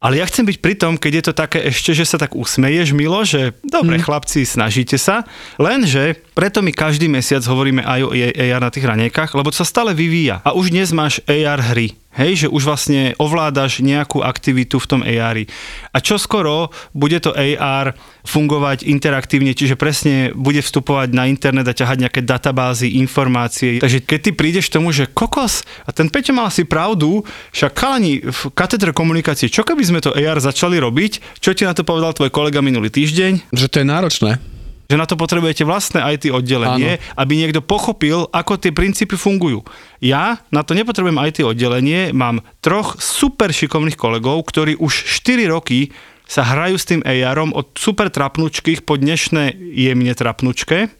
Ale 0.00 0.16
ja 0.16 0.24
chcem 0.24 0.48
byť 0.48 0.58
pri 0.64 0.74
tom, 0.80 0.96
keď 0.96 1.12
je 1.12 1.24
to 1.28 1.34
také 1.36 1.60
ešte, 1.68 1.92
že 1.92 2.08
sa 2.08 2.16
tak 2.16 2.32
usmeješ, 2.32 2.96
Milo, 2.96 3.20
že 3.20 3.52
dobre, 3.60 4.00
hmm. 4.00 4.04
chlapci, 4.08 4.48
snažíte 4.48 4.96
sa, 4.96 5.28
lenže 5.60 6.16
preto 6.32 6.64
my 6.64 6.72
každý 6.72 7.04
mesiac 7.04 7.44
hovoríme 7.44 7.84
aj 7.84 8.00
o 8.08 8.10
AR 8.16 8.64
na 8.64 8.72
tých 8.72 8.88
ranejkách, 8.88 9.36
lebo 9.36 9.52
to 9.52 9.60
sa 9.60 9.68
stále 9.68 9.92
vyvíja. 9.92 10.40
A 10.40 10.56
už 10.56 10.72
dnes 10.72 10.88
máš 10.96 11.20
AR 11.28 11.60
hry. 11.76 12.00
Hej, 12.20 12.44
že 12.44 12.48
už 12.52 12.68
vlastne 12.68 13.16
ovládaš 13.16 13.80
nejakú 13.80 14.20
aktivitu 14.20 14.76
v 14.76 14.86
tom 14.88 15.00
AR. 15.00 15.40
A 15.88 15.98
čo 16.04 16.20
skoro 16.20 16.68
bude 16.92 17.16
to 17.16 17.32
AR 17.32 17.96
fungovať 18.28 18.84
interaktívne, 18.84 19.56
čiže 19.56 19.80
presne 19.80 20.36
bude 20.36 20.60
vstupovať 20.60 21.16
na 21.16 21.24
internet 21.32 21.64
a 21.64 21.72
ťahať 21.72 21.96
nejaké 22.04 22.20
databázy, 22.20 23.00
informácie. 23.00 23.80
Takže 23.80 24.04
keď 24.04 24.18
ty 24.20 24.30
prídeš 24.36 24.68
k 24.68 24.76
tomu, 24.76 24.92
že 24.92 25.08
kokos, 25.08 25.64
a 25.88 25.96
ten 25.96 26.12
Peťo 26.12 26.36
mal 26.36 26.52
asi 26.52 26.68
pravdu, 26.68 27.24
však 27.56 27.72
chalani 27.72 28.20
v 28.20 28.40
katedre 28.52 28.92
komunikácie, 28.92 29.48
čo 29.48 29.64
keby 29.64 29.80
sme 29.80 30.04
to 30.04 30.12
AR 30.12 30.36
začali 30.36 30.76
robiť, 30.76 31.40
čo 31.40 31.56
ti 31.56 31.64
na 31.64 31.72
to 31.72 31.88
povedal 31.88 32.12
tvoj 32.12 32.28
kolega 32.28 32.60
minulý 32.60 32.92
týždeň? 32.92 33.48
Že 33.56 33.66
to 33.72 33.76
je 33.80 33.86
náročné. 33.88 34.49
Že 34.90 34.98
na 34.98 35.06
to 35.06 35.14
potrebujete 35.14 35.62
vlastné 35.62 36.02
IT 36.18 36.34
oddelenie, 36.34 36.98
Áno. 36.98 37.04
aby 37.14 37.38
niekto 37.38 37.62
pochopil, 37.62 38.26
ako 38.34 38.58
tie 38.58 38.74
princípy 38.74 39.14
fungujú. 39.14 39.62
Ja 40.02 40.42
na 40.50 40.66
to 40.66 40.74
nepotrebujem 40.74 41.22
IT 41.30 41.46
oddelenie, 41.46 42.10
mám 42.10 42.42
troch 42.58 42.98
super 42.98 43.54
šikovných 43.54 43.94
kolegov, 43.94 44.42
ktorí 44.50 44.74
už 44.82 44.90
4 45.22 45.46
roky 45.46 45.94
sa 46.26 46.42
hrajú 46.42 46.74
s 46.74 46.90
tým 46.90 47.06
ARom 47.06 47.54
od 47.54 47.78
super 47.78 48.10
trapnučkých 48.10 48.82
po 48.82 48.98
dnešné 48.98 49.54
jemne 49.78 50.10
trapnučké. 50.10 50.90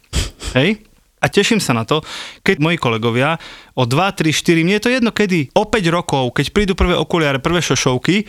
Hej? 0.55 0.87
A 1.21 1.29
teším 1.29 1.59
sa 1.61 1.75
na 1.75 1.85
to, 1.85 2.01
keď 2.41 2.63
moji 2.63 2.77
kolegovia 2.79 3.37
o 3.75 3.85
2, 3.85 3.93
3, 3.93 4.31
4, 4.33 4.65
mne 4.65 4.75
je 4.79 4.83
to 4.87 4.91
jedno 4.91 5.11
kedy, 5.13 5.51
o 5.53 5.67
5 5.67 5.83
rokov, 5.91 6.23
keď 6.33 6.45
prídu 6.49 6.73
prvé 6.73 6.95
okuliare, 6.95 7.43
prvé 7.43 7.59
šošovky 7.59 8.25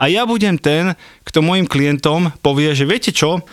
a 0.00 0.08
ja 0.08 0.24
budem 0.24 0.56
ten, 0.56 0.96
kto 1.22 1.44
mojim 1.44 1.68
klientom 1.68 2.32
povie, 2.40 2.72
že 2.72 2.88
viete 2.88 3.12
čo, 3.12 3.44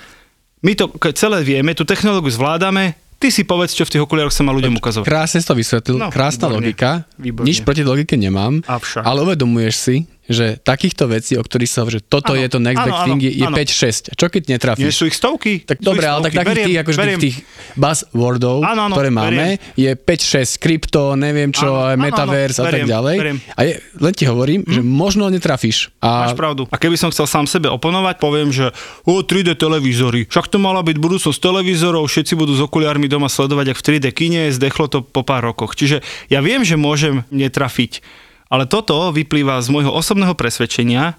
my 0.59 0.71
to 0.73 0.85
celé 1.11 1.41
vieme, 1.41 1.71
tú 1.71 1.83
technológiu 1.83 2.29
zvládame, 2.29 2.93
ty 3.15 3.27
si 3.27 3.43
povedz, 3.43 3.71
čo 3.71 3.83
v 3.83 3.91
tých 3.91 4.01
okuliároch 4.01 4.31
sa 4.31 4.41
má 4.41 4.51
ľuďom 4.51 4.75
ukazovať. 4.75 5.05
Krásne 5.05 5.37
si 5.37 5.45
to 5.45 5.53
vysvetlil, 5.53 5.95
No, 5.97 6.07
krásna 6.07 6.45
výborne. 6.45 6.55
logika. 6.61 6.89
Výborne. 7.15 7.45
Nič 7.45 7.57
proti 7.61 7.81
logike 7.81 8.15
nemám, 8.15 8.63
Avšak. 8.63 9.01
ale 9.01 9.23
uvedomuješ 9.23 9.75
si, 9.75 9.95
že 10.29 10.61
takýchto 10.61 11.09
vecí, 11.09 11.33
o 11.33 11.41
ktorých 11.41 11.67
sa 11.67 11.81
že 11.89 11.99
toto 11.99 12.37
Áno, 12.37 12.41
je 12.41 12.47
to 12.53 12.59
next 12.61 12.79
big 12.79 12.93
áno, 12.93 13.05
thing, 13.09 13.19
je, 13.19 13.31
je 13.33 13.45
áno. 13.49 13.55
5-6. 13.57 14.13
Čo 14.13 14.25
keď 14.29 14.41
Nie 14.45 14.53
netrafíš? 14.55 14.93
sú 14.93 15.09
ich 15.09 15.17
stovky? 15.17 15.65
Tak 15.65 15.81
dobre, 15.81 16.05
ale 16.05 16.29
tak 16.29 16.37
takých 16.37 16.49
Beriem, 16.53 16.67
tých, 16.69 16.79
akože 16.85 16.97
beriem. 17.01 17.19
tých 17.19 17.37
buzzwordov, 17.73 18.61
Áno, 18.61 18.81
áno, 18.85 18.93
ktoré 18.93 19.09
máme, 19.09 19.57
beriem. 19.57 19.73
je 19.73 19.91
5-6 19.97 20.61
krypto, 20.61 21.17
neviem 21.17 21.49
čo, 21.49 21.73
áno, 21.73 21.97
metaverse 21.97 22.61
áno, 22.61 22.69
a 22.69 22.71
tak 22.71 22.83
ďalej. 22.85 23.15
beriem. 23.17 23.37
A 23.55 23.59
je, 23.65 23.73
len 23.97 24.13
ti 24.13 24.23
hovorím, 24.23 24.61
že 24.63 24.79
možno 24.79 25.25
netrafíš. 25.27 25.89
Máš 25.97 26.31
A 26.31 26.37
pravdu. 26.37 26.69
A 26.69 26.77
keby 26.77 26.95
som 26.95 27.09
chcel 27.09 27.25
sám 27.25 27.49
sebe 27.49 27.65
oponovať, 27.65 28.21
poviem, 28.21 28.53
že 28.53 28.69
o 29.03 29.25
3D 29.25 29.57
televízory. 29.57 30.29
Však 30.29 30.45
to 30.47 30.61
mala 30.61 30.85
byť 30.85 30.97
budúcnosť 31.01 31.39
televízorov, 31.39 32.05
všetci 32.05 32.37
budú 32.37 32.53
s 32.53 32.61
okuliármi 32.61 33.09
doma 33.09 33.25
sledovať, 33.25 33.73
ak 33.73 33.77
v 33.81 33.85
3D 33.89 34.05
kine, 34.13 34.41
zdechlo 34.53 34.85
to 34.85 35.01
po 35.01 35.25
pár 35.25 35.41
rokoch. 35.41 35.73
Čiže 35.73 36.05
ja 36.29 36.45
viem, 36.45 36.61
že 36.61 36.77
môžem 36.77 37.25
netrafiť, 37.33 38.05
ale 38.49 38.65
toto 38.65 39.13
vyplýva 39.13 39.61
z 39.61 39.69
môjho 39.69 39.93
osobného 39.93 40.33
presvedčenia 40.33 41.15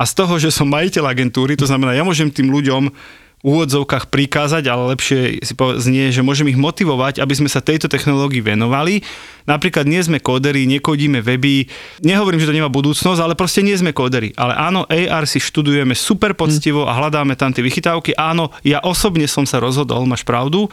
A 0.00 0.08
z 0.08 0.18
toho, 0.18 0.34
že 0.40 0.50
som 0.50 0.66
majiteľ 0.66 1.14
agentúry, 1.14 1.54
to 1.54 1.68
znamená, 1.68 1.94
ja 1.94 2.02
môžem 2.02 2.32
tým 2.32 2.50
ľuďom 2.50 2.90
v 3.42 3.46
úvodzovkách 3.46 4.06
prikázať, 4.06 4.70
ale 4.70 4.94
lepšie 4.94 5.42
si 5.42 5.54
znie, 5.58 6.14
že 6.14 6.22
môžem 6.22 6.46
ich 6.46 6.58
motivovať, 6.58 7.18
aby 7.18 7.34
sme 7.34 7.50
sa 7.50 7.58
tejto 7.58 7.90
technológii 7.90 8.38
venovali. 8.38 9.02
Napríklad 9.50 9.82
nie 9.82 9.98
sme 9.98 10.22
kóderi, 10.22 10.62
nekodíme 10.70 11.18
weby, 11.18 11.66
nehovorím, 12.06 12.38
že 12.38 12.50
to 12.50 12.56
nemá 12.62 12.70
budúcnosť, 12.70 13.18
ale 13.18 13.34
proste 13.34 13.66
nie 13.66 13.74
sme 13.74 13.90
kóderi. 13.90 14.30
Ale 14.38 14.54
áno, 14.54 14.86
AR 14.86 15.26
si 15.26 15.42
študujeme 15.42 15.94
super 15.98 16.38
poctivo 16.38 16.86
a 16.86 16.94
hľadáme 16.94 17.34
tam 17.34 17.50
tie 17.50 17.66
vychytávky. 17.66 18.14
Áno, 18.14 18.54
ja 18.62 18.78
osobne 18.78 19.26
som 19.26 19.42
sa 19.42 19.58
rozhodol, 19.58 20.06
máš 20.06 20.22
pravdu, 20.22 20.70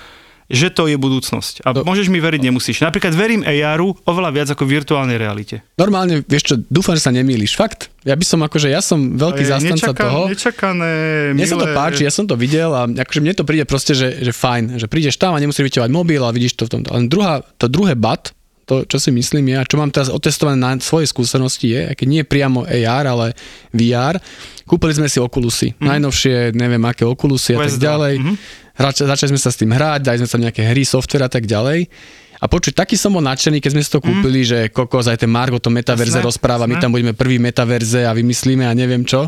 že 0.50 0.74
to 0.74 0.90
je 0.90 0.98
budúcnosť. 0.98 1.62
A 1.62 1.78
To- 1.78 1.86
môžeš 1.86 2.10
mi 2.10 2.18
veriť, 2.18 2.42
nemusíš. 2.42 2.82
Napríklad 2.82 3.14
verím 3.14 3.46
AR-u 3.46 3.94
oveľa 4.02 4.30
viac 4.34 4.48
ako 4.50 4.66
virtuálnej 4.66 5.22
realite. 5.22 5.62
Normálne, 5.78 6.26
vieš 6.26 6.44
čo, 6.50 6.56
dúfam, 6.68 6.98
že 6.98 7.06
sa 7.06 7.14
nemýliš. 7.14 7.54
Fakt, 7.54 7.94
ja 8.02 8.18
by 8.18 8.26
som 8.26 8.42
akože, 8.42 8.68
ja 8.68 8.82
som 8.82 9.14
veľký 9.14 9.46
zastanca 9.46 9.94
Nečaká- 9.94 10.04
toho. 10.10 10.22
Nečakané, 10.26 10.92
Mne 11.38 11.46
sa 11.46 11.56
to 11.56 11.70
milé. 11.70 11.78
páči, 11.78 12.02
ja 12.02 12.10
som 12.10 12.26
to 12.26 12.34
videl 12.34 12.74
a 12.74 12.90
akože 12.90 13.22
mne 13.22 13.38
to 13.38 13.46
príde 13.46 13.70
proste, 13.70 13.94
že, 13.94 14.26
že 14.26 14.34
fajn, 14.34 14.82
že 14.82 14.90
prídeš 14.90 15.22
tam 15.22 15.38
a 15.38 15.40
nemusíš 15.40 15.70
vyťahovať 15.70 15.92
mobil 15.94 16.22
a 16.26 16.34
vidíš 16.34 16.58
to 16.58 16.66
v 16.66 16.82
tomto. 16.82 16.90
Len 16.98 17.06
druhá, 17.06 17.46
to 17.62 17.70
druhé 17.70 17.94
bat, 17.94 18.34
to, 18.66 18.86
čo 18.86 19.02
si 19.02 19.10
myslím 19.10 19.50
je, 19.50 19.56
a 19.58 19.66
čo 19.66 19.82
mám 19.82 19.90
teraz 19.90 20.14
otestované 20.14 20.54
na 20.58 20.78
svojej 20.78 21.10
skúsenosti 21.10 21.74
je, 21.74 21.82
keď 21.98 22.06
nie 22.08 22.22
priamo 22.22 22.70
AR, 22.70 23.06
ale 23.06 23.34
VR, 23.74 24.22
kúpili 24.70 24.94
sme 24.94 25.10
si 25.10 25.18
Oculusy, 25.18 25.74
mm. 25.74 25.82
najnovšie, 25.82 26.54
neviem 26.54 26.82
aké 26.86 27.02
Oculusy 27.02 27.58
a 27.58 27.66
tak 27.66 27.82
ďalej. 27.82 28.14
Mhm. 28.22 28.34
Hrač, 28.80 29.04
začali 29.04 29.36
sme 29.36 29.40
sa 29.40 29.52
s 29.52 29.60
tým 29.60 29.70
hrať, 29.70 30.08
dali 30.08 30.18
sme 30.24 30.28
tam 30.28 30.42
nejaké 30.42 30.64
hry, 30.64 30.88
software 30.88 31.28
a 31.28 31.32
tak 31.32 31.44
ďalej. 31.44 31.92
A 32.40 32.48
počuť, 32.48 32.72
taký 32.72 32.96
som 32.96 33.12
bol 33.12 33.20
nadšený, 33.20 33.60
keď 33.60 33.72
sme 33.76 33.84
si 33.84 33.92
to 33.92 34.00
kúpili, 34.00 34.48
že 34.48 34.72
kokos, 34.72 35.12
aj 35.12 35.20
ten 35.20 35.28
Mark 35.28 35.52
o 35.52 35.60
tom 35.60 35.76
metaverze 35.76 36.16
Jasné, 36.16 36.24
rozpráva, 36.24 36.64
my 36.64 36.80
jasné. 36.80 36.84
tam 36.88 36.96
budeme 36.96 37.12
prvý 37.12 37.36
metaverze 37.36 38.08
a 38.08 38.16
vymyslíme 38.16 38.64
a 38.64 38.72
neviem 38.72 39.04
čo. 39.04 39.28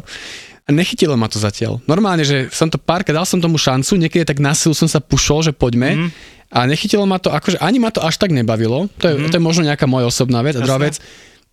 A 0.63 0.70
nechytilo 0.72 1.20
ma 1.20 1.27
to 1.27 1.36
zatiaľ. 1.36 1.84
Normálne, 1.84 2.24
že 2.24 2.48
som 2.55 2.72
to 2.72 2.79
párkrát, 2.79 3.20
dal 3.20 3.27
som 3.27 3.43
tomu 3.43 3.60
šancu, 3.60 4.00
niekedy 4.00 4.24
tak 4.24 4.39
na 4.39 4.55
silu 4.55 4.72
som 4.72 4.88
sa 4.88 5.03
pušol, 5.03 5.43
že 5.43 5.51
poďme. 5.51 5.89
Mhm. 5.91 6.10
A 6.51 6.63
nechytilo 6.67 7.03
ma 7.03 7.20
to, 7.20 7.31
akože 7.31 7.60
ani 7.60 7.79
ma 7.79 7.91
to 7.91 8.00
až 8.00 8.15
tak 8.15 8.31
nebavilo. 8.31 8.88
To 9.00 9.05
je, 9.08 9.15
to 9.27 9.36
je 9.36 9.43
možno 9.43 9.67
nejaká 9.67 9.88
moja 9.88 10.08
osobná 10.08 10.39
vec. 10.39 10.55
A 10.55 10.63
druhá 10.63 10.79
Mhm. 10.79 10.86
Vec, 10.88 10.96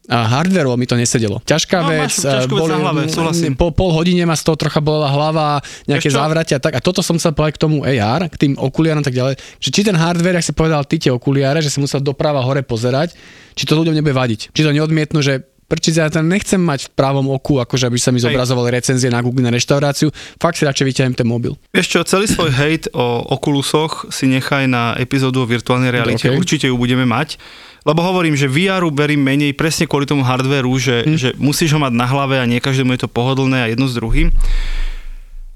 a 0.09 0.25
hardware 0.25 0.65
mi 0.81 0.89
to 0.89 0.97
nesedelo. 0.97 1.45
Ťažká 1.45 1.85
No, 1.85 1.93
vec, 1.93 2.17
máš 2.17 2.49
vec 2.49 2.49
na 2.49 2.81
hlave, 2.81 3.01
súhlasím. 3.13 3.53
po 3.53 3.69
pol 3.77 3.93
hodine 3.93 4.25
ma 4.25 4.33
z 4.33 4.49
toho 4.49 4.57
trocha 4.57 4.81
bola 4.81 5.13
hlava, 5.13 5.61
nejaké 5.85 6.09
závratia 6.09 6.57
tak. 6.57 6.75
A 6.77 6.81
toto 6.81 7.05
som 7.05 7.21
chcel 7.21 7.37
povedať 7.37 7.61
k 7.61 7.63
tomu 7.69 7.85
AR, 7.85 8.25
k 8.33 8.37
tým 8.41 8.53
okuliárom 8.57 9.05
tak 9.05 9.13
ďalej. 9.13 9.37
Že 9.61 9.69
či 9.69 9.81
ten 9.85 9.97
hardware, 10.01 10.41
ak 10.41 10.49
si 10.49 10.57
povedal 10.57 10.81
ty 10.89 10.97
tie 10.97 11.13
okuliare, 11.13 11.61
že 11.61 11.69
si 11.69 11.79
musel 11.79 12.01
doprava 12.01 12.41
hore 12.41 12.65
pozerať, 12.65 13.13
či 13.53 13.69
to 13.69 13.77
ľuďom 13.77 13.93
nebude 13.93 14.17
vadiť. 14.17 14.49
Či 14.57 14.61
to 14.65 14.73
neodmietnú, 14.73 15.21
že 15.21 15.45
prčiť, 15.69 16.01
ja 16.01 16.09
tam 16.09 16.27
nechcem 16.27 16.57
mať 16.57 16.89
v 16.89 16.91
pravom 16.97 17.29
oku, 17.29 17.61
akože 17.61 17.87
aby 17.87 18.01
sa 18.01 18.09
mi 18.09 18.19
zobrazovali 18.19 18.73
recenzie 18.73 19.13
na 19.13 19.21
Google 19.21 19.45
na 19.45 19.53
reštauráciu, 19.53 20.09
fakt 20.41 20.57
si 20.57 20.65
radšej 20.65 20.87
vyťahujem 20.89 21.15
ten 21.15 21.29
mobil. 21.29 21.53
Vieš 21.77 21.87
čo, 21.93 22.01
celý 22.09 22.25
svoj 22.25 22.51
hejt 22.57 22.89
o 22.97 23.29
Oculusoch 23.37 24.09
si 24.09 24.25
nechaj 24.33 24.65
na 24.65 24.97
epizódu 24.97 25.45
o 25.45 25.47
virtuálnej 25.47 25.93
realite. 25.93 26.33
OK. 26.33 26.41
Určite 26.41 26.73
ju 26.73 26.77
budeme 26.81 27.05
mať. 27.05 27.37
Lebo 27.85 28.01
hovorím, 28.05 28.37
že 28.37 28.51
VR-u 28.51 28.93
verím 28.93 29.23
menej 29.23 29.53
presne 29.57 29.85
kvôli 29.89 30.05
tomu 30.05 30.25
hardvéru, 30.25 30.73
že, 30.77 31.05
Hm. 31.05 31.17
že 31.17 31.29
musíš 31.37 31.77
ho 31.77 31.81
mať 31.81 31.93
na 31.95 32.05
hlave 32.09 32.41
a 32.41 32.45
nie 32.49 32.59
každému 32.61 32.97
je 32.97 33.05
to 33.05 33.09
pohodlné 33.09 33.65
a 33.65 33.71
jedno 33.71 33.87
s 33.89 33.97
druhým. 33.97 34.33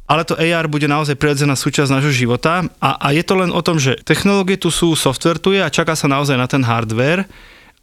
Ale 0.09 0.29
to 0.29 0.37
AR 0.37 0.69
bude 0.69 0.85
naozaj 0.85 1.17
prirodzená 1.17 1.57
súčasť 1.57 1.89
nášho 1.89 2.13
života 2.13 2.69
a, 2.85 2.91
a 3.01 3.17
je 3.17 3.25
to 3.25 3.33
len 3.33 3.49
o 3.49 3.65
tom, 3.65 3.81
že 3.81 3.97
technológie 4.05 4.61
tu 4.61 4.69
sú, 4.69 4.93
software 4.93 5.41
tu 5.41 5.57
je 5.57 5.61
a 5.65 5.73
čaká 5.73 5.97
sa 5.97 6.05
naozaj 6.05 6.37
na 6.37 6.45
ten 6.45 6.61
hardware 6.61 7.25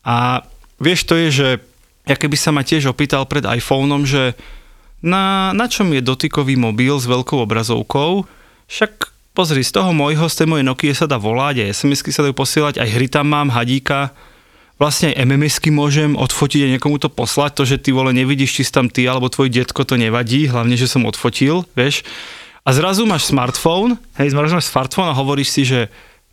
a 0.06 0.46
vieš, 0.78 1.10
to 1.10 1.18
je, 1.18 1.28
že 1.34 1.48
ja 2.10 2.18
keby 2.18 2.34
sa 2.34 2.50
ma 2.50 2.66
tiež 2.66 2.89
opýtal 2.89 3.30
pred 3.30 3.46
iPhoneom, 3.46 4.01
že 4.10 4.34
na, 5.06 5.54
na 5.54 5.70
čom 5.70 5.94
je 5.94 6.01
dotykový 6.01 6.58
mobil 6.58 6.98
s 6.98 7.06
veľkou 7.06 7.46
obrazovkou, 7.46 8.25
však 8.66 9.13
pozri, 9.38 9.62
z 9.62 9.72
toho 9.78 9.94
môjho, 9.94 10.25
z 10.28 10.44
tej 10.44 10.48
mojej 10.50 10.66
Nokia 10.66 10.94
sa 10.98 11.06
dá 11.06 11.22
volať, 11.22 11.63
aj 11.63 11.78
SMS-ky 11.78 12.10
sa 12.12 12.26
dajú 12.26 12.36
posielať, 12.36 12.82
aj 12.82 12.89
hry 12.89 13.08
tam 13.08 13.32
mám, 13.32 13.54
hadíka, 13.54 14.12
vlastne 14.82 15.13
aj 15.13 15.24
MMS-ky 15.24 15.69
môžem 15.69 16.17
odfotiť 16.17 16.65
a 16.65 16.72
niekomu 16.76 16.98
to 16.98 17.08
poslať, 17.08 17.62
to, 17.62 17.63
že 17.63 17.78
ty 17.80 17.95
vole 17.95 18.12
nevidíš, 18.12 18.60
či 18.60 18.62
si 18.67 18.72
tam 18.74 18.91
ty 18.91 19.06
alebo 19.06 19.32
tvoj 19.32 19.48
detko, 19.48 19.86
to 19.86 19.95
nevadí, 19.95 20.50
hlavne, 20.50 20.74
že 20.76 20.89
som 20.89 21.08
odfotil, 21.08 21.63
vieš. 21.78 22.04
A 22.67 22.76
zrazu 22.76 23.08
máš 23.08 23.32
smartphone, 23.32 23.95
hej, 24.19 24.36
zrazu 24.36 24.60
máš 24.60 24.67
smartphone 24.67 25.08
a 25.08 25.15
hovoríš 25.15 25.50
si, 25.52 25.63
že 25.63 25.88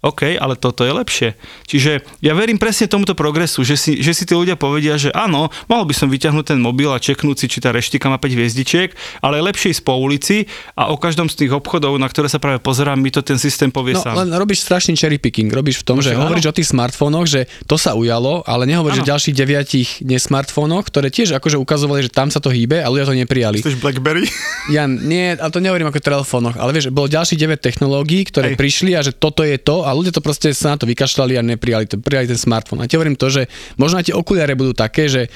OK, 0.06 0.22
ale 0.32 0.54
toto 0.54 0.80
je 0.80 0.92
lepšie. 0.92 1.28
Čiže 1.66 1.92
ja 2.20 2.32
verím 2.32 2.56
presne 2.56 2.86
tomuto 2.86 3.12
progresu, 3.12 3.60
že 3.60 3.74
si, 3.74 3.98
že 3.98 4.14
si 4.14 4.22
tí 4.22 4.32
ľudia 4.32 4.54
povedia, 4.54 4.94
že 4.94 5.10
áno, 5.10 5.50
mohol 5.66 5.82
by 5.82 5.92
som 5.92 6.06
vyťahnuť 6.06 6.46
ten 6.46 6.58
mobil 6.58 6.86
a 6.86 6.96
čeknúť 6.96 7.36
si, 7.36 7.46
či 7.48 7.58
tá 7.58 7.68
reštika 7.68 8.06
má 8.06 8.16
5 8.16 8.30
hviezdičiek, 8.30 8.94
ale 9.18 9.36
je 9.36 9.44
lepšie 9.44 9.68
ísť 9.72 9.82
po 9.82 9.98
ulici 9.98 10.46
a 10.72 10.88
o 10.88 10.96
každom 10.96 11.26
z 11.26 11.42
tých 11.42 11.52
obchodov, 11.52 11.96
na 11.96 12.06
ktoré 12.06 12.26
sa 12.26 12.38
práve 12.38 12.58
pozerám, 12.58 12.94
mi 12.96 13.10
to 13.10 13.18
ten 13.20 13.34
systém 13.36 13.68
povie 13.68 13.92
No 13.92 14.00
sám. 14.00 14.14
len 14.16 14.30
robíš 14.30 14.62
strašný 14.62 14.94
cherry 14.94 15.18
picking. 15.18 15.50
Robíš 15.50 15.82
v 15.82 15.84
tom, 15.84 15.98
No 15.98 16.04
že 16.04 16.14
áno. 16.14 16.22
hovoríš 16.24 16.46
o 16.46 16.54
tých 16.54 16.70
smartfónoch, 16.70 17.26
že 17.26 17.50
to 17.64 17.74
sa 17.74 17.92
ujalo, 17.92 18.46
ale 18.46 18.62
nehovoríš 18.64 19.02
o 19.02 19.08
ďalších 19.08 19.34
deviatich 19.34 19.88
nesmartfónoch, 20.00 20.86
ktoré 20.86 21.10
tiež 21.10 21.34
akože 21.34 21.56
ukazovali, 21.56 22.04
že 22.04 22.10
tam 22.10 22.28
sa 22.28 22.38
to 22.38 22.48
hýbe 22.48 22.78
a 22.78 22.86
ľudia 22.86 23.04
to 23.04 23.16
neprijali. 23.16 23.58
Chceš 23.58 23.76
Blackberry? 23.76 24.28
Ja 24.66 24.82
nie, 24.84 25.30
ale 25.32 25.46
to 25.48 25.62
nehovorím 25.62 25.86
ako 25.86 25.98
o 25.98 26.08
telefónoch, 26.10 26.58
ale 26.58 26.74
vieš, 26.74 26.90
bolo 26.90 27.06
ďalších 27.06 27.38
9 27.38 27.62
technológií, 27.62 28.26
ktoré 28.26 28.52
Hej. 28.52 28.58
prišli 28.58 28.90
a 28.92 29.00
že 29.00 29.14
toto 29.14 29.40
je 29.40 29.54
to 29.56 29.86
a 29.86 29.94
ľudia 29.96 30.12
to 30.12 30.24
proste 30.24 30.52
sa 30.52 30.74
na 30.74 30.80
to 30.80 30.86
vykašľali 30.86 31.34
a 31.36 31.42
neprijali 31.42 31.88
to, 31.88 31.96
prijali 31.98 32.28
ten 32.28 32.38
smartfón. 32.38 32.84
A 32.84 32.88
ti 32.88 32.94
hovorím 32.94 33.16
to, 33.16 33.32
že 33.32 33.48
možno 33.80 33.98
aj 33.98 34.12
tie 34.12 34.16
okuliare 34.16 34.52
budú 34.52 34.76
také, 34.76 35.08
že 35.08 35.32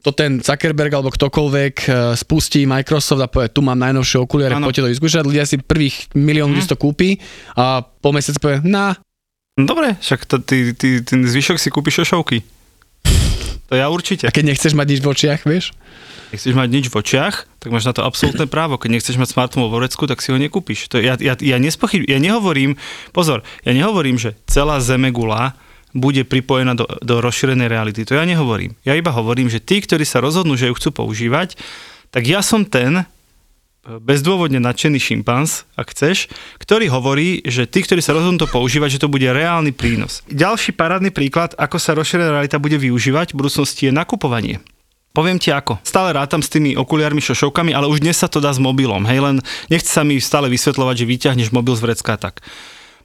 to 0.00 0.16
ten 0.16 0.40
Zuckerberg 0.40 0.92
alebo 0.96 1.12
ktokoľvek 1.12 1.74
eh, 1.84 1.92
spustí 2.16 2.64
Microsoft 2.64 3.20
a 3.20 3.28
povie, 3.28 3.52
tu 3.52 3.60
mám 3.60 3.76
najnovšie 3.76 4.18
okuliare, 4.24 4.56
Áno. 4.56 4.68
poďte 4.68 4.88
to 4.88 4.92
vyskúšať, 4.96 5.22
ľudia 5.28 5.44
si 5.44 5.60
prvých 5.60 6.12
milión 6.16 6.50
ľudí 6.50 6.64
si 6.64 6.72
to 6.72 6.80
kúpi 6.80 7.20
a 7.54 7.84
po 7.84 8.10
mesiaci 8.10 8.40
povie, 8.40 8.64
na, 8.64 8.96
dobre, 9.54 10.00
však 10.00 10.24
to, 10.24 10.40
ty, 10.40 10.72
ty, 10.72 11.04
ten 11.04 11.20
zvyšok 11.28 11.60
si 11.60 11.68
kúpiš 11.68 12.04
šošovky. 12.04 12.59
To 13.70 13.78
ja 13.78 13.86
určite. 13.86 14.26
a 14.26 14.34
keď 14.34 14.50
nechceš 14.50 14.74
mať 14.74 14.86
nič 14.90 15.00
v 15.00 15.08
očiach, 15.14 15.40
vieš? 15.46 15.70
Nechceš 16.34 16.58
mať 16.58 16.68
nič 16.74 16.86
v 16.90 16.94
očiach, 16.98 17.46
tak 17.62 17.70
máš 17.70 17.86
na 17.86 17.94
to 17.94 18.02
absolútne 18.02 18.50
právo. 18.50 18.82
Keď 18.82 18.90
nechceš 18.98 19.14
mať 19.14 19.30
smartfón 19.30 19.70
vo 19.70 19.78
vrecku, 19.78 20.10
tak 20.10 20.18
si 20.18 20.34
ho 20.34 20.38
nekúpiš. 20.42 20.90
To 20.90 20.98
ja, 20.98 21.14
ja, 21.22 21.38
ja, 21.38 21.56
nespochyb, 21.62 22.02
ja 22.10 22.18
nehovorím, 22.18 22.74
pozor, 23.14 23.46
ja 23.62 23.70
nehovorím, 23.70 24.18
že 24.18 24.34
celá 24.50 24.82
Zemegula 24.82 25.54
bude 25.94 26.26
pripojená 26.26 26.74
do, 26.74 26.86
do 27.02 27.22
rozšírenej 27.22 27.70
reality. 27.70 28.02
To 28.06 28.18
ja 28.18 28.26
nehovorím. 28.26 28.74
Ja 28.82 28.98
iba 28.98 29.14
hovorím, 29.14 29.46
že 29.46 29.62
tí, 29.62 29.78
ktorí 29.82 30.02
sa 30.02 30.18
rozhodnú, 30.18 30.58
že 30.58 30.70
ju 30.70 30.74
chcú 30.74 30.90
používať, 30.90 31.54
tak 32.10 32.26
ja 32.26 32.42
som 32.42 32.66
ten 32.66 33.06
bezdôvodne 33.84 34.60
nadšený 34.60 35.00
šimpanz, 35.00 35.64
ak 35.72 35.96
chceš, 35.96 36.28
ktorý 36.60 36.92
hovorí, 36.92 37.40
že 37.48 37.64
tí, 37.64 37.80
ktorí 37.80 38.04
sa 38.04 38.12
rozhodnú 38.12 38.36
to 38.36 38.50
používať, 38.50 39.00
že 39.00 39.02
to 39.02 39.08
bude 39.08 39.24
reálny 39.24 39.72
prínos. 39.72 40.20
Ďalší 40.28 40.76
parádny 40.76 41.08
príklad, 41.08 41.56
ako 41.56 41.80
sa 41.80 41.96
rozšírená 41.96 42.28
realita 42.28 42.60
bude 42.60 42.76
využívať 42.76 43.32
v 43.32 43.38
budúcnosti 43.40 43.88
je 43.88 43.92
nakupovanie. 43.96 44.60
Poviem 45.10 45.42
ti 45.42 45.50
ako. 45.50 45.82
Stále 45.82 46.14
rátam 46.14 46.38
s 46.38 46.52
tými 46.52 46.78
okuliármi, 46.78 47.18
šošovkami, 47.18 47.74
ale 47.74 47.90
už 47.90 47.98
dnes 47.98 48.14
sa 48.14 48.30
to 48.30 48.38
dá 48.38 48.54
s 48.54 48.62
mobilom. 48.62 49.02
Hej, 49.10 49.18
len 49.26 49.36
nechce 49.66 49.90
sa 49.90 50.06
mi 50.06 50.22
stále 50.22 50.46
vysvetľovať, 50.46 51.02
že 51.02 51.10
vyťahneš 51.10 51.48
mobil 51.50 51.74
z 51.74 51.82
vrecka 51.82 52.14
tak. 52.14 52.38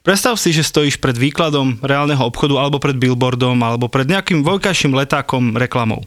Predstav 0.06 0.38
si, 0.38 0.54
že 0.54 0.62
stojíš 0.62 1.02
pred 1.02 1.18
výkladom 1.18 1.82
reálneho 1.82 2.22
obchodu 2.22 2.62
alebo 2.62 2.78
pred 2.78 2.94
billboardom 2.94 3.58
alebo 3.58 3.90
pred 3.90 4.06
nejakým 4.06 4.46
voľkajším 4.46 4.94
letákom 4.94 5.58
reklamou. 5.58 6.06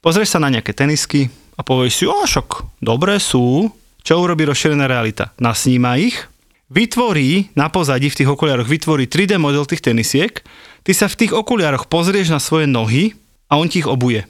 Pozrieš 0.00 0.32
sa 0.32 0.40
na 0.40 0.48
nejaké 0.48 0.72
tenisky 0.72 1.28
a 1.62 1.66
povieš 1.70 1.94
si, 1.94 2.04
o 2.10 2.18
šok, 2.26 2.82
dobré 2.82 3.22
sú. 3.22 3.70
Čo 4.02 4.18
urobí 4.18 4.42
rozšírená 4.42 4.90
realita? 4.90 5.30
Nasníma 5.38 5.94
ich, 5.94 6.26
vytvorí 6.74 7.54
na 7.54 7.70
pozadí 7.70 8.10
v 8.10 8.18
tých 8.18 8.32
okuliároch, 8.34 8.66
vytvorí 8.66 9.06
3D 9.06 9.38
model 9.38 9.62
tých 9.62 9.78
tenisiek, 9.78 10.42
ty 10.82 10.90
sa 10.90 11.06
v 11.06 11.22
tých 11.22 11.30
okuliároch 11.30 11.86
pozrieš 11.86 12.34
na 12.34 12.42
svoje 12.42 12.66
nohy 12.66 13.14
a 13.46 13.62
on 13.62 13.70
ti 13.70 13.78
ich 13.78 13.86
obuje. 13.86 14.26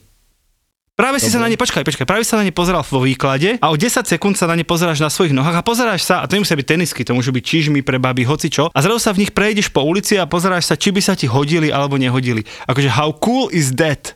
Práve 0.93 1.25
si 1.25 1.33
sa 1.33 1.41
na 1.41 1.49
ne, 1.49 1.57
počkaj, 1.57 1.89
počkaj, 1.89 2.05
práve 2.05 2.21
sa 2.21 2.37
na 2.37 2.45
ne 2.45 2.53
pozeral 2.53 2.85
vo 2.85 3.01
výklade 3.01 3.57
a 3.65 3.73
o 3.73 3.81
10 3.81 4.05
sekúnd 4.05 4.37
sa 4.37 4.45
na 4.45 4.61
ne 4.61 4.61
pozeráš 4.61 5.01
na 5.01 5.09
svojich 5.09 5.33
nohách 5.33 5.57
a 5.57 5.65
pozeráš 5.65 6.05
sa, 6.05 6.21
a 6.21 6.29
to 6.29 6.37
nemusia 6.37 6.53
byť 6.53 6.69
tenisky, 6.69 7.01
to 7.01 7.17
môžu 7.17 7.33
byť 7.33 7.41
čižmy 7.41 7.81
pre 7.81 7.97
baby, 7.97 8.29
hoci 8.29 8.53
čo, 8.53 8.69
a 8.69 8.79
zrazu 8.85 9.01
sa 9.01 9.17
v 9.17 9.25
nich 9.25 9.33
prejdeš 9.33 9.73
po 9.73 9.81
ulici 9.81 10.21
a 10.21 10.29
pozeráš 10.29 10.69
sa, 10.69 10.77
či 10.77 10.93
by 10.93 11.01
sa 11.01 11.17
ti 11.17 11.25
hodili 11.25 11.73
alebo 11.73 11.97
nehodili. 11.97 12.45
Akože 12.69 12.93
how 12.93 13.09
cool 13.25 13.49
is 13.49 13.73
that? 13.81 14.13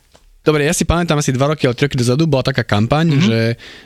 Dobre, 0.47 0.63
ja 0.63 0.71
si 0.71 0.87
pamätám 0.87 1.19
asi 1.19 1.35
dva 1.35 1.51
roky 1.51 1.67
alebo 1.67 1.75
tri 1.75 1.91
roky 1.91 1.99
dozadu 1.99 2.23
bola 2.23 2.39
taká 2.39 2.63
kampaň, 2.63 3.19
mm-hmm. 3.19 3.27
že, 3.27 3.39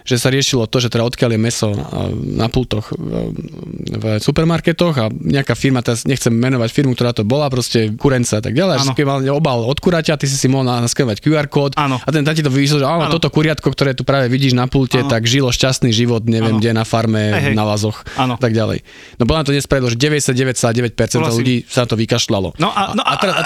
že 0.06 0.16
sa 0.22 0.30
riešilo 0.30 0.70
to, 0.70 0.78
že 0.78 0.94
teda 0.94 1.02
odkiaľ 1.10 1.34
je 1.34 1.40
meso 1.42 1.74
a, 1.74 2.14
na 2.14 2.54
pultoch 2.54 2.94
v, 2.94 4.22
supermarketoch 4.22 4.94
a 5.02 5.10
nejaká 5.10 5.58
firma, 5.58 5.82
teraz 5.82 6.06
nechcem 6.06 6.30
menovať 6.30 6.70
firmu, 6.70 6.94
ktorá 6.94 7.18
to 7.18 7.26
bola, 7.26 7.50
proste 7.50 7.90
kurenca 7.98 8.38
a 8.38 8.44
tak 8.46 8.54
ďalej, 8.54 8.94
keď 8.94 9.06
mal 9.10 9.20
obal 9.34 9.66
od 9.66 9.82
kuraťa, 9.82 10.22
ty 10.22 10.30
si 10.30 10.38
si 10.38 10.46
mohol 10.46 10.70
na- 10.70 10.86
naskenovať 10.86 11.18
QR 11.18 11.50
kód 11.50 11.74
Áno. 11.82 11.98
a 11.98 12.10
ten 12.14 12.22
ti 12.22 12.46
to 12.46 12.54
vyšlo, 12.54 12.78
že 12.84 12.86
áno, 12.86 13.10
toto 13.10 13.34
kuriatko, 13.34 13.74
ktoré 13.74 13.98
tu 13.98 14.06
práve 14.06 14.30
vidíš 14.30 14.54
na 14.54 14.70
pulte, 14.70 15.02
Áno. 15.02 15.10
tak 15.10 15.26
žilo 15.26 15.50
šťastný 15.50 15.90
život, 15.90 16.22
neviem 16.30 16.58
Áno. 16.58 16.62
kde, 16.62 16.78
na 16.78 16.86
farme, 16.86 17.34
hej. 17.34 17.58
na 17.58 17.66
lazoch 17.66 18.06
a 18.14 18.38
tak 18.38 18.54
ďalej. 18.54 18.86
No 19.18 19.26
bola 19.26 19.42
to 19.42 19.50
nespravedlo, 19.50 19.90
že 19.90 19.98
99,9% 19.98 20.94
Súhlasím. 21.18 21.42
ľudí 21.42 21.56
sa 21.66 21.90
to 21.90 21.98
vykašľalo. 21.98 22.62
No 22.62 22.70
a- 22.70 22.94
no 22.94 23.02
a- 23.02 23.18
teraz, 23.18 23.34
a 23.34 23.42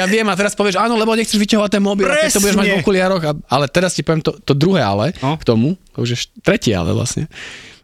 ja 0.00 0.04
viem, 0.08 0.24
a 0.24 0.34
teraz 0.34 0.56
povieš, 0.56 0.80
áno, 0.80 0.96
lebo 0.96 1.12
nechceš 1.12 1.36
vyťahovať 1.36 1.70
ten 1.76 1.82
mobil, 1.84 2.08
a 2.08 2.16
to 2.32 2.40
budeš 2.54 2.60
mať 2.62 2.68
v 2.70 2.80
okuliároch, 2.80 3.22
a- 3.22 3.38
ale 3.50 3.66
teraz 3.66 3.92
ti 3.92 4.00
poviem 4.00 4.22
to, 4.22 4.32
to 4.38 4.54
druhé 4.54 4.80
ale 4.80 5.10
No. 5.18 5.34
k 5.34 5.44
tomu, 5.44 5.74
to 5.90 5.98
už 6.00 6.08
je 6.14 6.18
št- 6.24 6.34
tretie 6.40 6.72
ale 6.72 6.94
vlastne, 6.94 7.26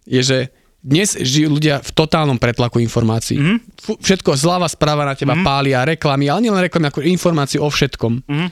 je, 0.07 0.23
že 0.23 0.39
dnes 0.81 1.13
žijú 1.13 1.61
ľudia 1.61 1.85
v 1.85 1.91
totálnom 1.93 2.41
pretlaku 2.41 2.81
informácií. 2.81 3.37
Mhm. 3.37 3.45
Mm-hmm. 3.45 3.99
Všetko 4.01 4.31
zľava 4.33 4.65
správa 4.65 5.05
na 5.05 5.13
teba 5.13 5.37
mm-hmm. 5.37 5.45
pália, 5.45 5.85
reklamy, 5.85 6.33
ale 6.33 6.49
nielen 6.49 6.65
reklamy, 6.65 6.89
ako 6.89 7.05
informácií 7.05 7.61
o 7.61 7.69
všetkom. 7.69 8.25
Mhm. 8.25 8.49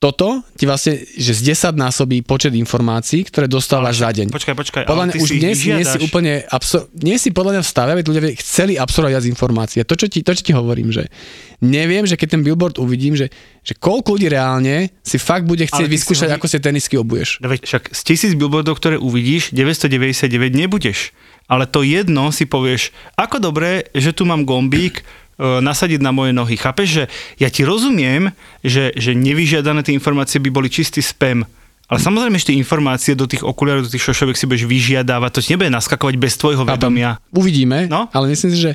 Toto 0.00 0.40
ti 0.56 0.64
vlastne, 0.64 0.96
že 0.96 1.36
z 1.36 1.52
10 1.52 1.76
násobí 1.76 2.24
počet 2.24 2.56
informácií, 2.56 3.20
ktoré 3.28 3.44
dostávaš 3.44 4.00
za 4.00 4.08
deň. 4.08 4.32
Počkaj, 4.32 4.56
počkaj, 4.56 4.82
Podľa 4.88 5.04
mňa 5.04 5.14
už 5.20 5.28
si 5.28 5.36
dnes 5.36 5.60
nie 5.60 5.84
si 5.84 5.98
úplne, 6.00 6.40
absor- 6.48 6.88
nie 6.96 7.20
si 7.20 7.28
podľa 7.28 7.60
mňa 7.60 7.62
v 7.62 7.68
stave, 7.68 7.90
aby 7.92 8.02
ľudia 8.08 8.32
chceli 8.40 8.80
absorbovať 8.80 9.28
informácií. 9.28 9.84
To, 9.84 9.92
čo 9.92 10.08
ti, 10.08 10.24
to, 10.24 10.32
čo 10.32 10.40
ti 10.40 10.56
hovorím, 10.56 10.88
že 10.88 11.12
neviem, 11.60 12.08
že 12.08 12.16
keď 12.16 12.32
ten 12.32 12.42
billboard 12.42 12.80
uvidím, 12.80 13.12
že, 13.12 13.28
že 13.60 13.76
koľko 13.76 14.16
ľudí 14.16 14.32
reálne 14.32 14.88
si 15.04 15.20
fakt 15.20 15.44
bude 15.44 15.68
chcieť 15.68 15.84
si 15.84 15.92
vyskúšať, 15.92 16.32
hovorí- 16.32 16.40
ako 16.40 16.46
si 16.48 16.56
tenisky 16.56 16.96
obuješ. 16.96 17.44
No 17.44 17.52
veď 17.52 17.60
však 17.68 17.92
z 17.92 18.00
tisíc 18.00 18.32
billboardov, 18.32 18.80
ktoré 18.80 18.96
uvidíš, 18.96 19.52
999 19.52 20.32
nebudeš. 20.56 21.12
Ale 21.44 21.68
to 21.68 21.84
jedno 21.84 22.32
si 22.32 22.48
povieš, 22.48 22.88
ako 23.20 23.36
dobré, 23.36 23.84
že 23.92 24.16
tu 24.16 24.24
mám 24.24 24.48
gombík, 24.48 25.04
nasadiť 25.40 25.98
na 25.98 26.12
moje 26.12 26.30
nohy. 26.30 26.54
Chápeš, 26.54 26.88
že 26.92 27.04
ja 27.36 27.48
ti 27.48 27.64
rozumiem, 27.64 28.28
že, 28.60 28.92
že 28.94 29.16
nevyžiadané 29.16 29.80
tie 29.80 29.96
informácie 29.96 30.36
by 30.36 30.50
boli 30.52 30.68
čistý 30.68 31.00
spam. 31.00 31.48
Ale 31.86 31.98
samozrejme, 31.98 32.38
že 32.38 32.54
tie 32.54 32.60
informácie 32.60 33.18
do 33.18 33.26
tých 33.26 33.42
okuliarov, 33.42 33.82
do 33.82 33.90
tých 33.90 34.04
šošoviek 34.04 34.38
si 34.38 34.46
budeš 34.46 34.64
vyžiadávať, 34.64 35.30
to 35.32 35.40
ti 35.42 35.48
nebude 35.50 35.74
naskakovať 35.74 36.14
bez 36.16 36.38
tvojho 36.38 36.62
vedomia. 36.62 37.18
Uvidíme, 37.34 37.90
No. 37.90 38.06
ale 38.14 38.30
myslím 38.30 38.54
si, 38.54 38.62
že 38.62 38.72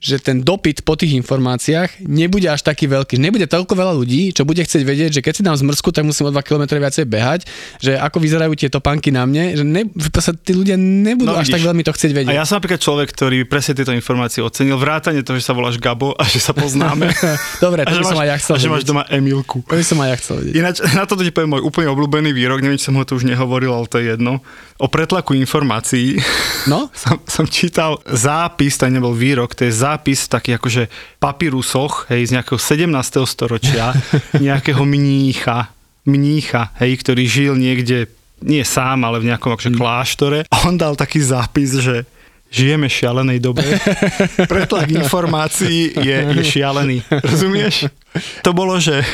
že 0.00 0.16
ten 0.16 0.40
dopyt 0.40 0.80
po 0.80 0.96
tých 0.96 1.12
informáciách 1.20 2.08
nebude 2.08 2.48
až 2.48 2.64
taký 2.64 2.88
veľký. 2.88 3.20
Nebude 3.20 3.44
toľko 3.44 3.76
veľa 3.76 3.92
ľudí, 4.00 4.32
čo 4.32 4.48
bude 4.48 4.64
chcieť 4.64 4.80
vedieť, 4.80 5.10
že 5.16 5.20
keď 5.20 5.32
si 5.36 5.42
dám 5.44 5.60
zmrzku, 5.60 5.92
tak 5.92 6.08
musím 6.08 6.28
o 6.28 6.32
2 6.32 6.40
km 6.40 6.64
viacej 6.80 7.04
behať, 7.04 7.40
že 7.84 8.00
ako 8.00 8.16
vyzerajú 8.16 8.56
tie 8.56 8.72
topánky 8.72 9.12
na 9.12 9.28
mne, 9.28 9.60
že 9.60 9.64
ne, 9.64 9.84
sa 10.16 10.32
tí 10.32 10.56
ľudia 10.56 10.80
nebudú 10.80 11.28
No, 11.28 11.36
až 11.36 11.52
tak 11.52 11.60
veľmi 11.60 11.84
to 11.84 11.92
chcieť 11.92 12.12
vedieť. 12.16 12.32
A 12.32 12.40
ja 12.40 12.48
som 12.48 12.56
napríklad 12.56 12.80
človek, 12.80 13.12
ktorý 13.12 13.44
presne 13.44 13.76
tieto 13.76 13.92
informácie 13.92 14.40
ocenil, 14.40 14.80
vrátane 14.80 15.20
toho, 15.20 15.36
že 15.36 15.44
sa 15.44 15.52
voláš 15.52 15.76
Gabo 15.76 16.16
a 16.16 16.24
že 16.24 16.40
sa 16.40 16.56
poznáme. 16.56 17.12
Dobre, 17.64 17.84
to 17.84 18.00
by 18.00 18.04
som 18.08 18.20
aj 18.24 18.28
ja 18.32 18.36
chcel 18.40 18.54
a 18.56 18.60
že 18.60 18.68
máš 18.72 18.84
doma 18.88 19.04
Emilku. 19.12 19.60
To 19.68 19.76
by 19.76 19.84
som 19.84 20.00
aj 20.00 20.08
ja 20.08 20.16
chcel 20.16 20.34
vedieť. 20.40 20.54
Ináč, 20.56 20.76
na 20.98 21.04
toto 21.04 21.20
ti 21.20 21.28
poviem 21.28 21.60
môj 21.60 21.62
úplne 21.68 21.92
obľúbený 21.92 22.32
výrok, 22.32 22.64
neviem, 22.64 22.80
či 22.80 22.88
som 22.88 22.96
ho 22.96 23.04
tu 23.04 23.20
už 23.20 23.28
nehovoril, 23.28 23.68
ale 23.68 23.84
to 23.84 24.00
je 24.00 24.16
jedno. 24.16 24.40
O 24.80 24.88
pretlaku 24.88 25.36
informácií 25.36 26.16
No? 26.68 26.88
som, 26.96 27.20
som 27.24 27.44
čítal 27.48 28.00
zápis, 28.08 28.76
to 28.76 28.88
nebol 28.88 29.12
výrok, 29.12 29.52
to 29.52 29.68
je 29.68 29.72
zápis 29.72 29.89
v 29.98 30.32
takých 30.36 30.56
akože 30.60 30.82
papirusoch, 31.18 32.06
hej, 32.12 32.30
z 32.30 32.38
nejakého 32.38 32.60
17. 32.60 32.86
storočia, 33.26 33.96
nejakého 34.38 34.84
mnícha, 34.86 35.72
mnícha, 36.06 36.70
hej, 36.78 37.00
ktorý 37.00 37.24
žil 37.26 37.52
niekde, 37.56 38.06
nie 38.44 38.62
sám, 38.62 39.02
ale 39.02 39.18
v 39.18 39.32
nejakom 39.32 39.56
akože 39.56 39.70
kláštore. 39.74 40.38
A 40.46 40.56
on 40.68 40.78
dal 40.78 40.94
taký 40.94 41.20
zápis, 41.24 41.76
že 41.76 42.06
žijeme 42.50 42.90
šialenej 42.90 43.38
dobe. 43.38 43.62
Pretlak 44.50 44.90
informácií 44.90 45.94
je, 45.94 46.16
je 46.34 46.42
šialený. 46.42 47.06
Rozumieš? 47.22 47.86
To 48.42 48.50
bolo, 48.50 48.82
že, 48.82 49.06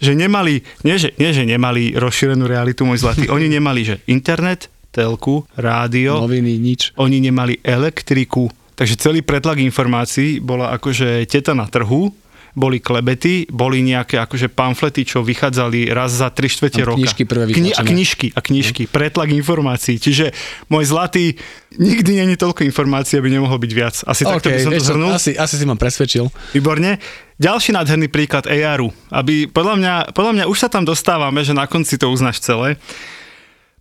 že 0.00 0.16
nemali, 0.16 0.64
nie 0.82 0.96
že, 0.96 1.12
nie 1.20 1.30
že 1.30 1.44
nemali 1.44 1.92
rozšírenú 1.92 2.48
realitu, 2.48 2.88
môj 2.88 3.04
zlatý, 3.04 3.28
oni 3.28 3.52
nemali, 3.52 3.84
že 3.84 3.96
internet, 4.08 4.72
telku, 4.90 5.46
rádio, 5.54 6.24
Noviny, 6.24 6.56
nič. 6.58 6.96
oni 6.98 7.20
nemali 7.20 7.60
elektriku, 7.62 8.48
takže 8.80 8.96
celý 8.96 9.20
pretlak 9.20 9.60
informácií 9.60 10.40
bola 10.40 10.72
akože 10.72 11.28
teta 11.28 11.52
na 11.52 11.68
trhu, 11.68 12.08
boli 12.56 12.82
klebety, 12.82 13.46
boli 13.46 13.78
nejaké 13.84 14.18
akože 14.18 14.50
pamflety, 14.50 15.06
čo 15.06 15.22
vychádzali 15.22 15.92
raz 15.94 16.18
za 16.18 16.34
3 16.34 16.50
štvrte 16.50 16.82
roka. 16.82 16.98
knižky 16.98 17.22
prvé 17.22 17.46
Kni- 17.46 17.76
a 17.78 17.82
knižky, 17.86 18.34
a 18.34 18.40
knižky, 18.42 18.82
pretlak 18.90 19.30
informácií. 19.30 20.02
Čiže 20.02 20.34
môj 20.66 20.90
zlatý, 20.90 21.38
nikdy 21.78 22.24
není 22.24 22.34
toľko 22.34 22.66
informácií, 22.66 23.22
aby 23.22 23.30
nemohol 23.30 23.60
byť 23.62 23.72
viac. 23.76 23.94
Asi 24.02 24.26
takto 24.26 24.50
by 24.50 24.58
som 24.58 24.72
to 24.74 24.82
zhrnul. 24.82 25.14
asi, 25.14 25.38
asi 25.38 25.54
si 25.60 25.64
ma 25.68 25.78
presvedčil. 25.78 26.26
Výborne. 26.50 26.98
Ďalší 27.40 27.72
nádherný 27.72 28.12
príklad 28.12 28.44
ARu, 28.50 28.92
aby 29.08 29.48
podľa 29.48 29.74
mňa, 29.80 29.94
podľa 30.12 30.32
mňa 30.36 30.44
už 30.50 30.58
sa 30.60 30.68
tam 30.68 30.84
dostávame, 30.84 31.40
že 31.40 31.56
na 31.56 31.64
konci 31.64 31.96
to 31.96 32.10
uznáš 32.12 32.42
celé. 32.42 32.76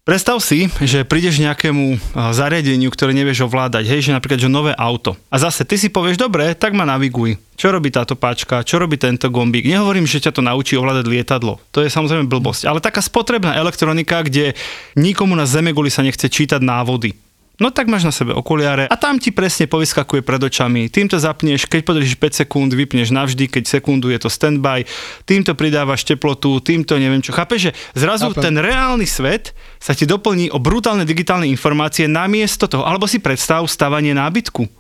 Predstav 0.09 0.41
si, 0.41 0.65
že 0.81 1.05
prídeš 1.05 1.37
nejakému 1.37 2.17
zariadeniu, 2.33 2.89
ktoré 2.89 3.13
nevieš 3.13 3.45
ovládať, 3.45 3.85
hej, 3.85 4.09
že 4.09 4.15
napríklad, 4.17 4.41
že 4.41 4.49
nové 4.49 4.73
auto. 4.73 5.13
A 5.29 5.37
zase 5.37 5.61
ty 5.61 5.77
si 5.77 5.93
povieš, 5.93 6.17
dobre, 6.17 6.57
tak 6.57 6.73
ma 6.73 6.81
naviguj. 6.81 7.37
Čo 7.53 7.69
robí 7.69 7.93
táto 7.93 8.17
páčka, 8.17 8.65
čo 8.65 8.81
robí 8.81 8.97
tento 8.97 9.29
gombík. 9.29 9.69
Nehovorím, 9.69 10.09
že 10.09 10.17
ťa 10.17 10.33
to 10.33 10.41
naučí 10.41 10.73
ovládať 10.73 11.05
lietadlo. 11.05 11.61
To 11.69 11.85
je 11.85 11.93
samozrejme 11.93 12.25
blbosť. 12.25 12.65
Ale 12.65 12.81
taká 12.81 13.05
spotrebná 13.05 13.53
elektronika, 13.53 14.25
kde 14.25 14.57
nikomu 14.97 15.37
na 15.37 15.45
zemeguli 15.45 15.93
sa 15.93 16.01
nechce 16.01 16.25
čítať 16.25 16.57
návody. 16.57 17.13
No 17.59 17.75
tak 17.75 17.91
máš 17.91 18.07
na 18.07 18.15
sebe 18.15 18.31
okuliare 18.31 18.87
a 18.87 18.95
tam 18.95 19.19
ti 19.19 19.35
presne 19.35 19.67
povyskakuje 19.67 20.23
pred 20.23 20.39
očami. 20.39 20.87
Týmto 20.87 21.19
zapneš, 21.19 21.67
keď 21.67 21.83
podržíš 21.83 22.15
5 22.15 22.47
sekúnd, 22.47 22.71
vypneš 22.71 23.11
navždy, 23.11 23.51
keď 23.51 23.67
sekundu 23.67 24.07
je 24.15 24.19
to 24.23 24.31
standby, 24.31 24.87
týmto 25.27 25.51
pridávaš 25.59 26.07
teplotu, 26.07 26.63
týmto 26.63 26.95
neviem 26.95 27.19
čo. 27.19 27.35
Chápeš, 27.35 27.69
že 27.69 27.71
zrazu 27.99 28.31
Chápem. 28.31 28.43
ten 28.47 28.55
reálny 28.63 29.03
svet 29.03 29.51
sa 29.75 29.91
ti 29.91 30.07
doplní 30.07 30.55
o 30.55 30.57
brutálne 30.63 31.03
digitálne 31.03 31.51
informácie 31.51 32.07
namiesto 32.07 32.71
toho. 32.71 32.87
Alebo 32.87 33.11
si 33.11 33.19
predstav 33.19 33.67
stavanie 33.67 34.15
nábytku. 34.15 34.78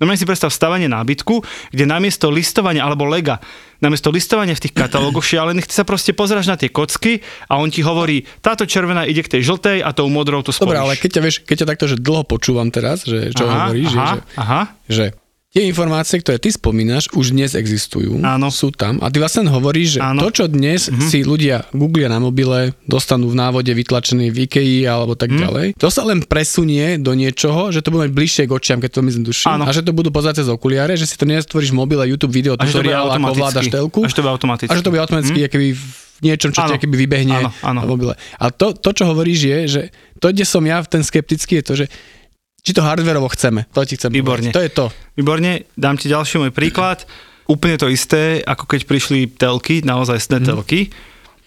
Normálne 0.00 0.16
si 0.16 0.24
predstav 0.24 0.48
stavanie 0.48 0.88
nábytku, 0.88 1.44
kde 1.76 1.84
namiesto 1.84 2.32
listovania 2.32 2.88
alebo 2.88 3.04
lega, 3.04 3.36
namiesto 3.84 4.08
listovania 4.08 4.56
v 4.56 4.64
tých 4.64 4.74
katalógoch 4.74 5.20
šialených, 5.20 5.68
ty 5.68 5.74
sa 5.76 5.84
proste 5.84 6.16
pozráš 6.16 6.48
na 6.48 6.56
tie 6.56 6.72
kocky 6.72 7.20
a 7.52 7.60
on 7.60 7.68
ti 7.68 7.84
hovorí, 7.84 8.24
táto 8.40 8.64
červená 8.64 9.04
ide 9.04 9.20
k 9.20 9.36
tej 9.36 9.42
žltej 9.44 9.78
a 9.84 9.92
tou 9.92 10.08
modrou 10.08 10.40
to 10.40 10.56
spojíš. 10.56 10.72
Dobre, 10.72 10.80
ale 10.80 10.96
keď 10.96 11.10
ťa, 11.16 11.22
vieš, 11.22 11.36
keď 11.44 11.56
ťa 11.60 11.68
takto, 11.76 11.84
že 11.92 11.96
dlho 12.00 12.24
počúvam 12.24 12.72
teraz, 12.72 13.04
že 13.04 13.28
čo 13.36 13.44
aha, 13.44 13.68
hovoríš, 13.68 13.88
aha, 13.92 14.08
že, 14.08 14.18
aha. 14.40 14.62
že 14.88 15.04
tie 15.50 15.66
informácie, 15.66 16.22
ktoré 16.22 16.38
ty 16.38 16.48
spomínaš, 16.48 17.10
už 17.10 17.34
dnes 17.34 17.52
existujú, 17.52 18.22
Áno. 18.22 18.54
sú 18.54 18.70
tam 18.70 19.02
a 19.02 19.10
ty 19.10 19.18
vlastne 19.18 19.42
hovoríš, 19.44 19.98
že 19.98 20.00
Áno. 20.00 20.22
to, 20.22 20.30
čo 20.32 20.44
dnes 20.46 20.86
Mhm. 20.86 21.02
si 21.02 21.26
ľudia 21.26 21.66
googlia 21.74 22.06
na 22.06 22.22
mobile, 22.22 22.70
dostanú 22.86 23.26
v 23.26 23.34
návode 23.34 23.66
vytlačený 23.68 24.30
v 24.30 24.46
IKEA 24.46 24.86
alebo 24.88 25.18
tak 25.18 25.34
Mhm. 25.34 25.40
ďalej, 25.42 25.66
to 25.74 25.90
sa 25.90 26.06
len 26.06 26.22
presunie 26.22 27.02
do 27.02 27.18
niečoho, 27.18 27.74
že 27.74 27.82
to 27.82 27.90
bude 27.90 28.14
bližšie 28.14 28.46
k 28.46 28.50
očiam, 28.52 28.78
keď 28.78 28.90
to 28.94 29.00
myslím 29.02 29.24
duším, 29.26 29.50
Áno. 29.50 29.64
a 29.66 29.74
že 29.74 29.82
to 29.82 29.90
budú 29.90 30.14
pozerať 30.14 30.46
cez 30.46 30.48
okuliare, 30.48 30.94
že 30.94 31.04
si 31.04 31.18
to 31.18 31.26
nestvoríš 31.26 31.74
v 31.74 31.78
mobile, 31.78 32.06
YouTube 32.06 32.30
video, 32.30 32.54
tutoriál, 32.54 33.10
ako 33.10 33.34
ovládaš 33.34 33.66
telku. 33.66 34.06
A 34.06 34.08
že 34.08 34.14
to 34.14 34.22
bude 34.22 34.30
automaticky. 34.30 34.70
A 34.70 34.78
že 34.78 34.84
to 34.86 34.90
bude 34.94 35.02
automaticky, 35.02 35.38
mm. 35.40 35.50
keby 35.50 35.66
niečom, 36.20 36.52
čo 36.52 36.62
Áno. 36.62 36.76
ti 36.76 36.86
vybehne 36.86 37.32
Áno, 37.34 37.50
áno. 37.64 37.78
na 37.80 37.88
mobile. 37.88 38.14
A 38.38 38.52
to, 38.52 38.70
to, 38.70 38.92
čo 38.92 39.08
hovoríš, 39.08 39.40
je, 39.40 39.58
že 39.66 39.82
to, 40.20 40.30
kde 40.30 40.44
som 40.44 40.60
ja 40.62 40.78
ten 40.84 41.00
skeptický, 41.00 41.58
je 41.58 41.64
to, 41.64 41.74
že 41.74 41.86
či 42.60 42.76
to 42.76 42.84
hardverovo 42.84 43.28
chceme. 43.32 43.66
To 43.72 43.84
ti 43.84 43.96
chcem 43.96 44.12
Výborne. 44.12 44.52
povedať. 44.52 44.56
To 44.56 44.64
je 44.64 44.72
to. 44.72 44.86
Výborne, 45.16 45.64
dám 45.74 45.96
ti 45.96 46.06
ďalší 46.12 46.40
môj 46.40 46.52
príklad. 46.52 47.04
Úplne 47.50 47.76
to 47.80 47.90
isté, 47.90 48.44
ako 48.46 48.68
keď 48.68 48.80
prišli 48.86 49.26
telky, 49.34 49.82
naozaj 49.82 50.22
sné 50.22 50.38
telky. 50.38 50.94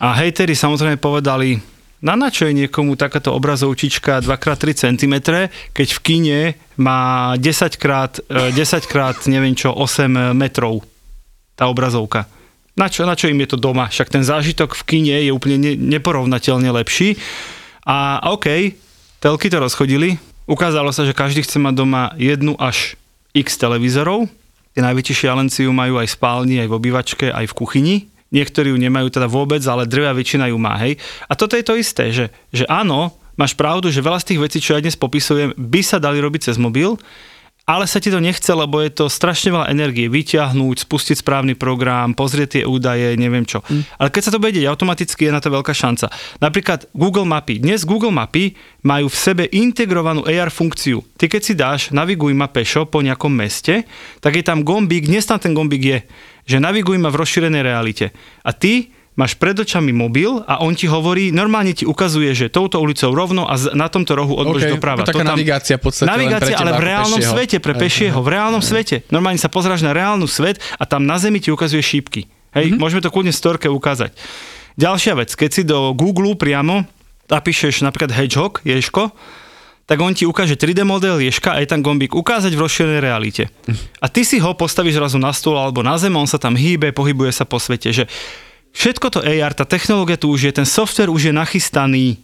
A 0.04 0.12
hejteri 0.20 0.52
samozrejme 0.52 1.00
povedali, 1.00 1.64
na 2.04 2.20
na 2.20 2.28
čo 2.28 2.44
je 2.44 2.68
niekomu 2.68 3.00
takáto 3.00 3.32
obrazovčička 3.32 4.20
2x3 4.20 4.64
cm, 4.76 5.16
keď 5.72 5.88
v 5.96 6.00
kine 6.04 6.40
má 6.76 7.32
10 7.40 7.80
krát, 7.80 8.20
e, 8.28 8.52
10 8.52 8.92
krát 8.92 9.16
neviem 9.32 9.56
čo, 9.56 9.72
8 9.72 10.36
metrov 10.36 10.84
tá 11.56 11.72
obrazovka. 11.72 12.28
Na 12.76 12.92
čo, 12.92 13.08
na 13.08 13.16
čo 13.16 13.32
im 13.32 13.40
je 13.40 13.56
to 13.56 13.58
doma? 13.62 13.88
Však 13.88 14.12
ten 14.12 14.26
zážitok 14.26 14.76
v 14.76 14.84
kine 14.84 15.16
je 15.24 15.32
úplne 15.32 15.56
ne, 15.62 15.74
neporovnateľne 15.78 16.68
lepší. 16.76 17.16
A 17.88 18.28
OK, 18.34 18.76
telky 19.24 19.48
to 19.48 19.64
rozchodili. 19.64 20.20
Ukázalo 20.44 20.92
sa, 20.92 21.08
že 21.08 21.16
každý 21.16 21.44
chce 21.44 21.56
mať 21.56 21.74
doma 21.80 22.12
jednu 22.20 22.60
až 22.60 23.00
x 23.32 23.56
televízorov. 23.56 24.28
Tie 24.76 24.82
najväčší 24.84 25.26
šialenci 25.26 25.70
ju 25.70 25.72
majú 25.72 26.02
aj 26.02 26.10
v 26.10 26.16
spálni, 26.18 26.56
aj 26.60 26.68
v 26.68 26.78
obývačke, 26.78 27.26
aj 27.32 27.46
v 27.48 27.58
kuchyni. 27.58 27.96
Niektorí 28.34 28.74
ju 28.74 28.78
nemajú 28.82 29.14
teda 29.14 29.30
vôbec, 29.30 29.62
ale 29.70 29.86
drvia 29.86 30.12
väčšina 30.12 30.50
ju 30.50 30.58
má, 30.58 30.74
hej. 30.82 30.98
A 31.30 31.38
toto 31.38 31.54
je 31.54 31.64
to 31.64 31.78
isté, 31.78 32.10
že, 32.10 32.34
že 32.50 32.66
áno, 32.66 33.14
máš 33.38 33.54
pravdu, 33.54 33.94
že 33.94 34.02
veľa 34.02 34.20
z 34.20 34.34
tých 34.34 34.42
vecí, 34.42 34.58
čo 34.58 34.74
ja 34.74 34.82
dnes 34.82 34.98
popisujem, 34.98 35.54
by 35.54 35.82
sa 35.86 36.02
dali 36.02 36.18
robiť 36.18 36.50
cez 36.50 36.58
mobil, 36.58 36.98
ale 37.64 37.88
sa 37.88 38.04
ti 38.04 38.12
to 38.12 38.20
nechce, 38.20 38.52
lebo 38.52 38.84
je 38.84 38.92
to 38.92 39.08
strašne 39.08 39.56
veľa 39.56 39.72
energie 39.72 40.12
vyťahnuť, 40.12 40.84
spustiť 40.84 41.24
správny 41.24 41.56
program, 41.56 42.12
pozrieť 42.12 42.60
tie 42.60 42.64
údaje, 42.68 43.16
neviem 43.16 43.48
čo. 43.48 43.64
Mm. 43.64 43.88
Ale 44.04 44.10
keď 44.12 44.22
sa 44.28 44.34
to 44.36 44.42
bude 44.44 44.52
deť 44.52 44.68
automaticky, 44.68 45.32
je 45.32 45.36
na 45.36 45.40
to 45.40 45.48
veľká 45.48 45.72
šanca. 45.72 46.12
Napríklad 46.44 46.92
Google 46.92 47.24
Mapy. 47.24 47.64
Dnes 47.64 47.88
Google 47.88 48.12
Mapy 48.12 48.60
majú 48.84 49.08
v 49.08 49.16
sebe 49.16 49.44
integrovanú 49.48 50.28
AR 50.28 50.52
funkciu. 50.52 51.08
Ty 51.16 51.32
keď 51.32 51.42
si 51.42 51.54
dáš 51.56 51.82
naviguj 51.96 52.36
ma 52.36 52.52
pešo 52.52 52.84
po 52.84 53.00
nejakom 53.00 53.32
meste, 53.32 53.88
tak 54.20 54.36
je 54.36 54.44
tam 54.44 54.68
gombík, 54.68 55.08
dnes 55.08 55.24
tam 55.24 55.40
ten 55.40 55.56
gombík 55.56 55.84
je, 55.88 56.00
že 56.44 56.60
naviguj 56.60 57.00
ma 57.00 57.08
v 57.08 57.20
rozšírenej 57.24 57.64
realite. 57.64 58.12
A 58.44 58.52
ty 58.52 58.92
máš 59.14 59.34
pred 59.34 59.54
očami 59.54 59.90
mobil 59.90 60.42
a 60.42 60.60
on 60.60 60.72
ti 60.72 60.86
hovorí, 60.86 61.30
normálne 61.30 61.72
ti 61.72 61.84
ukazuje, 61.84 62.32
že 62.32 62.48
touto 62.48 62.78
ulicou 62.78 63.10
rovno 63.10 63.44
a 63.44 63.54
na 63.72 63.86
tomto 63.86 64.14
rohu 64.14 64.34
odboč 64.34 64.66
OK, 64.66 64.72
doprava. 64.74 65.02
to 65.02 65.10
taká 65.10 65.22
navigácia 65.28 65.76
v 65.76 65.84
podstate 65.84 66.08
Navigácia, 66.08 66.56
ale 66.56 66.72
v 66.72 66.84
reálnom 66.84 67.18
pešieho. 67.18 67.32
svete, 67.32 67.58
pre 67.58 67.74
pešieho, 67.76 68.18
v 68.18 68.30
reálnom 68.30 68.60
svete. 68.60 69.06
Normálne 69.08 69.38
sa 69.38 69.48
pozráš 69.48 69.80
na 69.80 69.92
reálnu 69.92 70.26
svet 70.26 70.58
a 70.74 70.84
tam 70.84 71.04
na 71.04 71.16
zemi 71.16 71.38
ti 71.38 71.48
ukazuje 71.48 71.80
šípky. 71.80 72.26
Hej, 72.52 72.70
Mhm. 72.70 72.70
mm-hmm. 72.70 72.80
môžeme 72.80 73.02
to 73.02 73.10
kľudne 73.10 73.32
storke 73.32 73.66
ukázať. 73.66 74.14
Ďalšia 74.76 75.14
vec, 75.16 75.30
keď 75.32 75.50
si 75.52 75.62
do 75.64 75.94
Google 75.94 76.34
priamo 76.34 76.86
napíšeš 77.26 77.82
napríklad 77.82 78.12
hedgehog, 78.12 78.62
ješko, 78.62 79.14
tak 79.84 79.98
on 79.98 80.12
ti 80.12 80.24
ukáže 80.24 80.54
3D 80.54 80.82
model 80.82 81.18
ješka 81.20 81.52
a 81.52 81.60
je 81.60 81.68
tam 81.68 81.80
gombík 81.80 82.12
ukázať 82.12 82.50
v 82.50 82.62
rozšírenej 82.62 83.02
realite. 83.02 83.44
A 84.00 84.08
ty 84.08 84.22
si 84.22 84.38
ho 84.38 84.52
postavíš 84.52 84.96
zrazu 84.96 85.18
na 85.18 85.30
stôl 85.30 85.54
alebo 85.54 85.80
na 85.80 85.94
zem, 85.96 86.12
on 86.12 86.24
sa 86.24 86.36
tam 86.36 86.54
hýbe, 86.54 86.90
pohybuje 86.90 87.32
sa 87.32 87.44
po 87.44 87.58
svete, 87.58 87.92
že 87.92 88.06
všetko 88.74 89.08
to 89.14 89.20
AR, 89.22 89.54
tá 89.54 89.64
technológia 89.64 90.18
tu 90.20 90.34
už 90.34 90.50
je, 90.50 90.52
ten 90.52 90.68
software 90.68 91.14
už 91.14 91.30
je 91.30 91.34
nachystaný. 91.34 92.20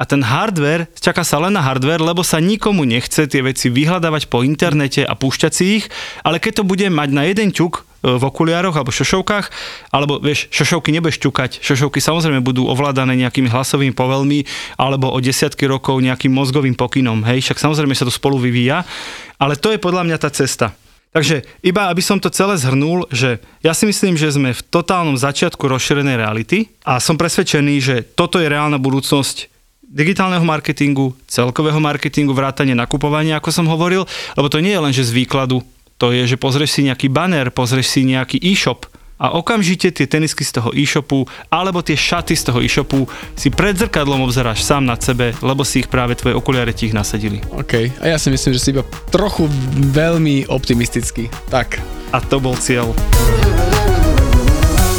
A 0.00 0.08
ten 0.08 0.24
hardware, 0.24 0.88
čaká 0.96 1.20
sa 1.20 1.36
len 1.36 1.52
na 1.52 1.60
hardware, 1.60 2.00
lebo 2.00 2.24
sa 2.24 2.40
nikomu 2.40 2.88
nechce 2.88 3.28
tie 3.28 3.44
veci 3.44 3.68
vyhľadávať 3.68 4.32
po 4.32 4.40
internete 4.40 5.04
a 5.04 5.12
púšťať 5.12 5.52
si 5.52 5.64
ich, 5.76 5.92
ale 6.24 6.40
keď 6.40 6.64
to 6.64 6.64
bude 6.64 6.88
mať 6.88 7.12
na 7.12 7.28
jeden 7.28 7.52
ťuk 7.52 7.84
e, 8.00 8.16
v 8.16 8.22
okuliároch 8.24 8.72
alebo 8.72 8.88
šošovkách, 8.88 9.52
alebo 9.92 10.16
vieš, 10.16 10.48
šošovky 10.56 10.88
nebudeš 10.96 11.20
ťukať, 11.20 11.60
šošovky 11.60 12.00
samozrejme 12.00 12.40
budú 12.40 12.64
ovládané 12.64 13.12
nejakými 13.20 13.52
hlasovými 13.52 13.92
povelmi 13.92 14.48
alebo 14.80 15.12
o 15.12 15.20
desiatky 15.20 15.68
rokov 15.68 16.00
nejakým 16.00 16.32
mozgovým 16.32 16.72
pokynom, 16.72 17.20
hej, 17.28 17.44
však 17.44 17.60
samozrejme 17.60 17.92
sa 17.92 18.08
to 18.08 18.12
spolu 18.14 18.40
vyvíja, 18.40 18.88
ale 19.36 19.60
to 19.60 19.68
je 19.68 19.76
podľa 19.76 20.08
mňa 20.08 20.16
tá 20.16 20.32
cesta. 20.32 20.72
Takže 21.10 21.42
iba 21.66 21.90
aby 21.90 21.98
som 21.98 22.22
to 22.22 22.30
celé 22.30 22.54
zhrnul, 22.54 23.10
že 23.10 23.42
ja 23.66 23.74
si 23.74 23.82
myslím, 23.82 24.14
že 24.14 24.30
sme 24.30 24.54
v 24.54 24.62
totálnom 24.62 25.18
začiatku 25.18 25.66
rozšírenej 25.66 26.22
reality 26.22 26.70
a 26.86 27.02
som 27.02 27.18
presvedčený, 27.18 27.74
že 27.82 27.96
toto 28.14 28.38
je 28.38 28.46
reálna 28.46 28.78
budúcnosť 28.78 29.50
digitálneho 29.90 30.46
marketingu, 30.46 31.18
celkového 31.26 31.82
marketingu, 31.82 32.30
vrátanie 32.30 32.78
nakupovania, 32.78 33.42
ako 33.42 33.50
som 33.50 33.66
hovoril, 33.66 34.06
lebo 34.38 34.46
to 34.46 34.62
nie 34.62 34.70
je 34.70 34.82
len, 34.86 34.94
že 34.94 35.10
z 35.10 35.26
výkladu, 35.26 35.66
to 35.98 36.14
je, 36.14 36.30
že 36.30 36.38
pozrieš 36.38 36.78
si 36.78 36.86
nejaký 36.86 37.10
banner, 37.10 37.50
pozrieš 37.50 37.90
si 37.90 38.06
nejaký 38.06 38.38
e-shop 38.38 38.86
a 39.20 39.36
okamžite 39.36 39.92
tie 39.92 40.08
tenisky 40.08 40.40
z 40.40 40.56
toho 40.56 40.72
e-shopu 40.72 41.28
alebo 41.52 41.84
tie 41.84 41.94
šaty 41.94 42.32
z 42.32 42.48
toho 42.48 42.64
e-shopu 42.64 43.04
si 43.36 43.52
pred 43.52 43.76
zrkadlom 43.76 44.24
obzeráš 44.24 44.64
sám 44.64 44.88
nad 44.88 45.04
sebe, 45.04 45.36
lebo 45.44 45.60
si 45.60 45.84
ich 45.84 45.92
práve 45.92 46.16
tvoje 46.16 46.32
okuliare 46.32 46.72
ti 46.72 46.88
ich 46.88 46.96
nasadili. 46.96 47.44
OK. 47.52 48.00
A 48.00 48.16
ja 48.16 48.16
si 48.16 48.32
myslím, 48.32 48.56
že 48.56 48.62
si 48.64 48.72
iba 48.72 48.82
trochu 49.12 49.44
veľmi 49.92 50.48
optimistický. 50.48 51.28
Tak. 51.52 51.76
A 52.16 52.18
to 52.24 52.40
bol 52.40 52.56
cieľ. 52.56 52.96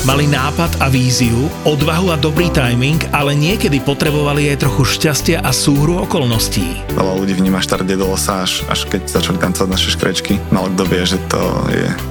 Mali 0.01 0.25
nápad 0.25 0.81
a 0.81 0.89
víziu, 0.89 1.45
odvahu 1.61 2.09
a 2.09 2.17
dobrý 2.17 2.49
timing, 2.49 2.97
ale 3.13 3.37
niekedy 3.37 3.77
potrebovali 3.85 4.49
aj 4.49 4.65
trochu 4.65 4.97
šťastia 4.97 5.45
a 5.45 5.53
súhru 5.53 6.01
okolností. 6.01 6.89
Veľa 6.97 7.21
ľudí 7.21 7.37
vníma 7.37 7.61
štart 7.61 7.85
Dedolosa 7.85 8.41
až, 8.41 8.65
až 8.65 8.89
keď 8.89 9.05
začali 9.05 9.37
tancovať 9.37 9.69
naše 9.69 9.93
škrečky. 9.93 10.41
Malo 10.49 10.73
kto 10.73 10.83
vie, 10.89 11.05
že 11.05 11.21
to 11.29 11.41
je 11.69 11.85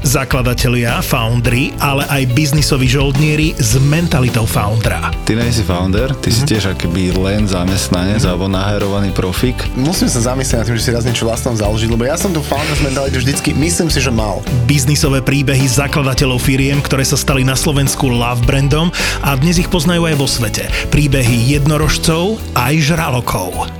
Zakladatelia, 0.00 1.04
foundry, 1.04 1.76
ale 1.76 2.08
aj 2.08 2.32
biznisoví 2.32 2.88
žoldnieri 2.88 3.52
s 3.60 3.76
mentalitou 3.76 4.48
foundera. 4.48 5.12
Ty 5.28 5.36
nie 5.36 5.52
si 5.52 5.60
founder, 5.60 6.16
ty 6.24 6.32
si 6.32 6.48
tiež 6.48 6.72
akoby 6.72 7.12
len 7.12 7.44
zamestnanec 7.44 8.24
alebo 8.24 8.48
naherovaný 8.48 9.12
profik. 9.12 9.60
Musím 9.76 10.08
sa 10.08 10.32
zamyslieť 10.32 10.56
nad 10.56 10.66
tým, 10.66 10.76
že 10.80 10.84
si 10.88 10.90
raz 10.96 11.04
niečo 11.04 11.28
vlastnom 11.28 11.52
založiť, 11.52 11.88
lebo 11.92 12.08
ja 12.08 12.16
som 12.16 12.32
tu 12.32 12.40
founders 12.40 12.80
mentality 12.80 13.20
vždycky, 13.20 13.52
myslím 13.52 13.92
si, 13.92 14.00
že 14.00 14.08
mal. 14.08 14.40
Biznisové 14.64 15.20
príbehy 15.20 15.68
zakladateľov 15.68 16.40
firiem, 16.40 16.80
ktoré 16.80 17.04
sa 17.04 17.20
stali 17.20 17.44
na 17.44 17.54
Slovensku 17.54 18.08
love 18.08 18.40
brandom 18.48 18.88
a 19.20 19.36
dnes 19.36 19.60
ich 19.60 19.68
poznajú 19.68 20.08
aj 20.08 20.16
vo 20.16 20.24
svete. 20.24 20.64
Príbehy 20.88 21.60
jednorožcov 21.60 22.40
aj 22.56 22.74
žralokov. 22.80 23.79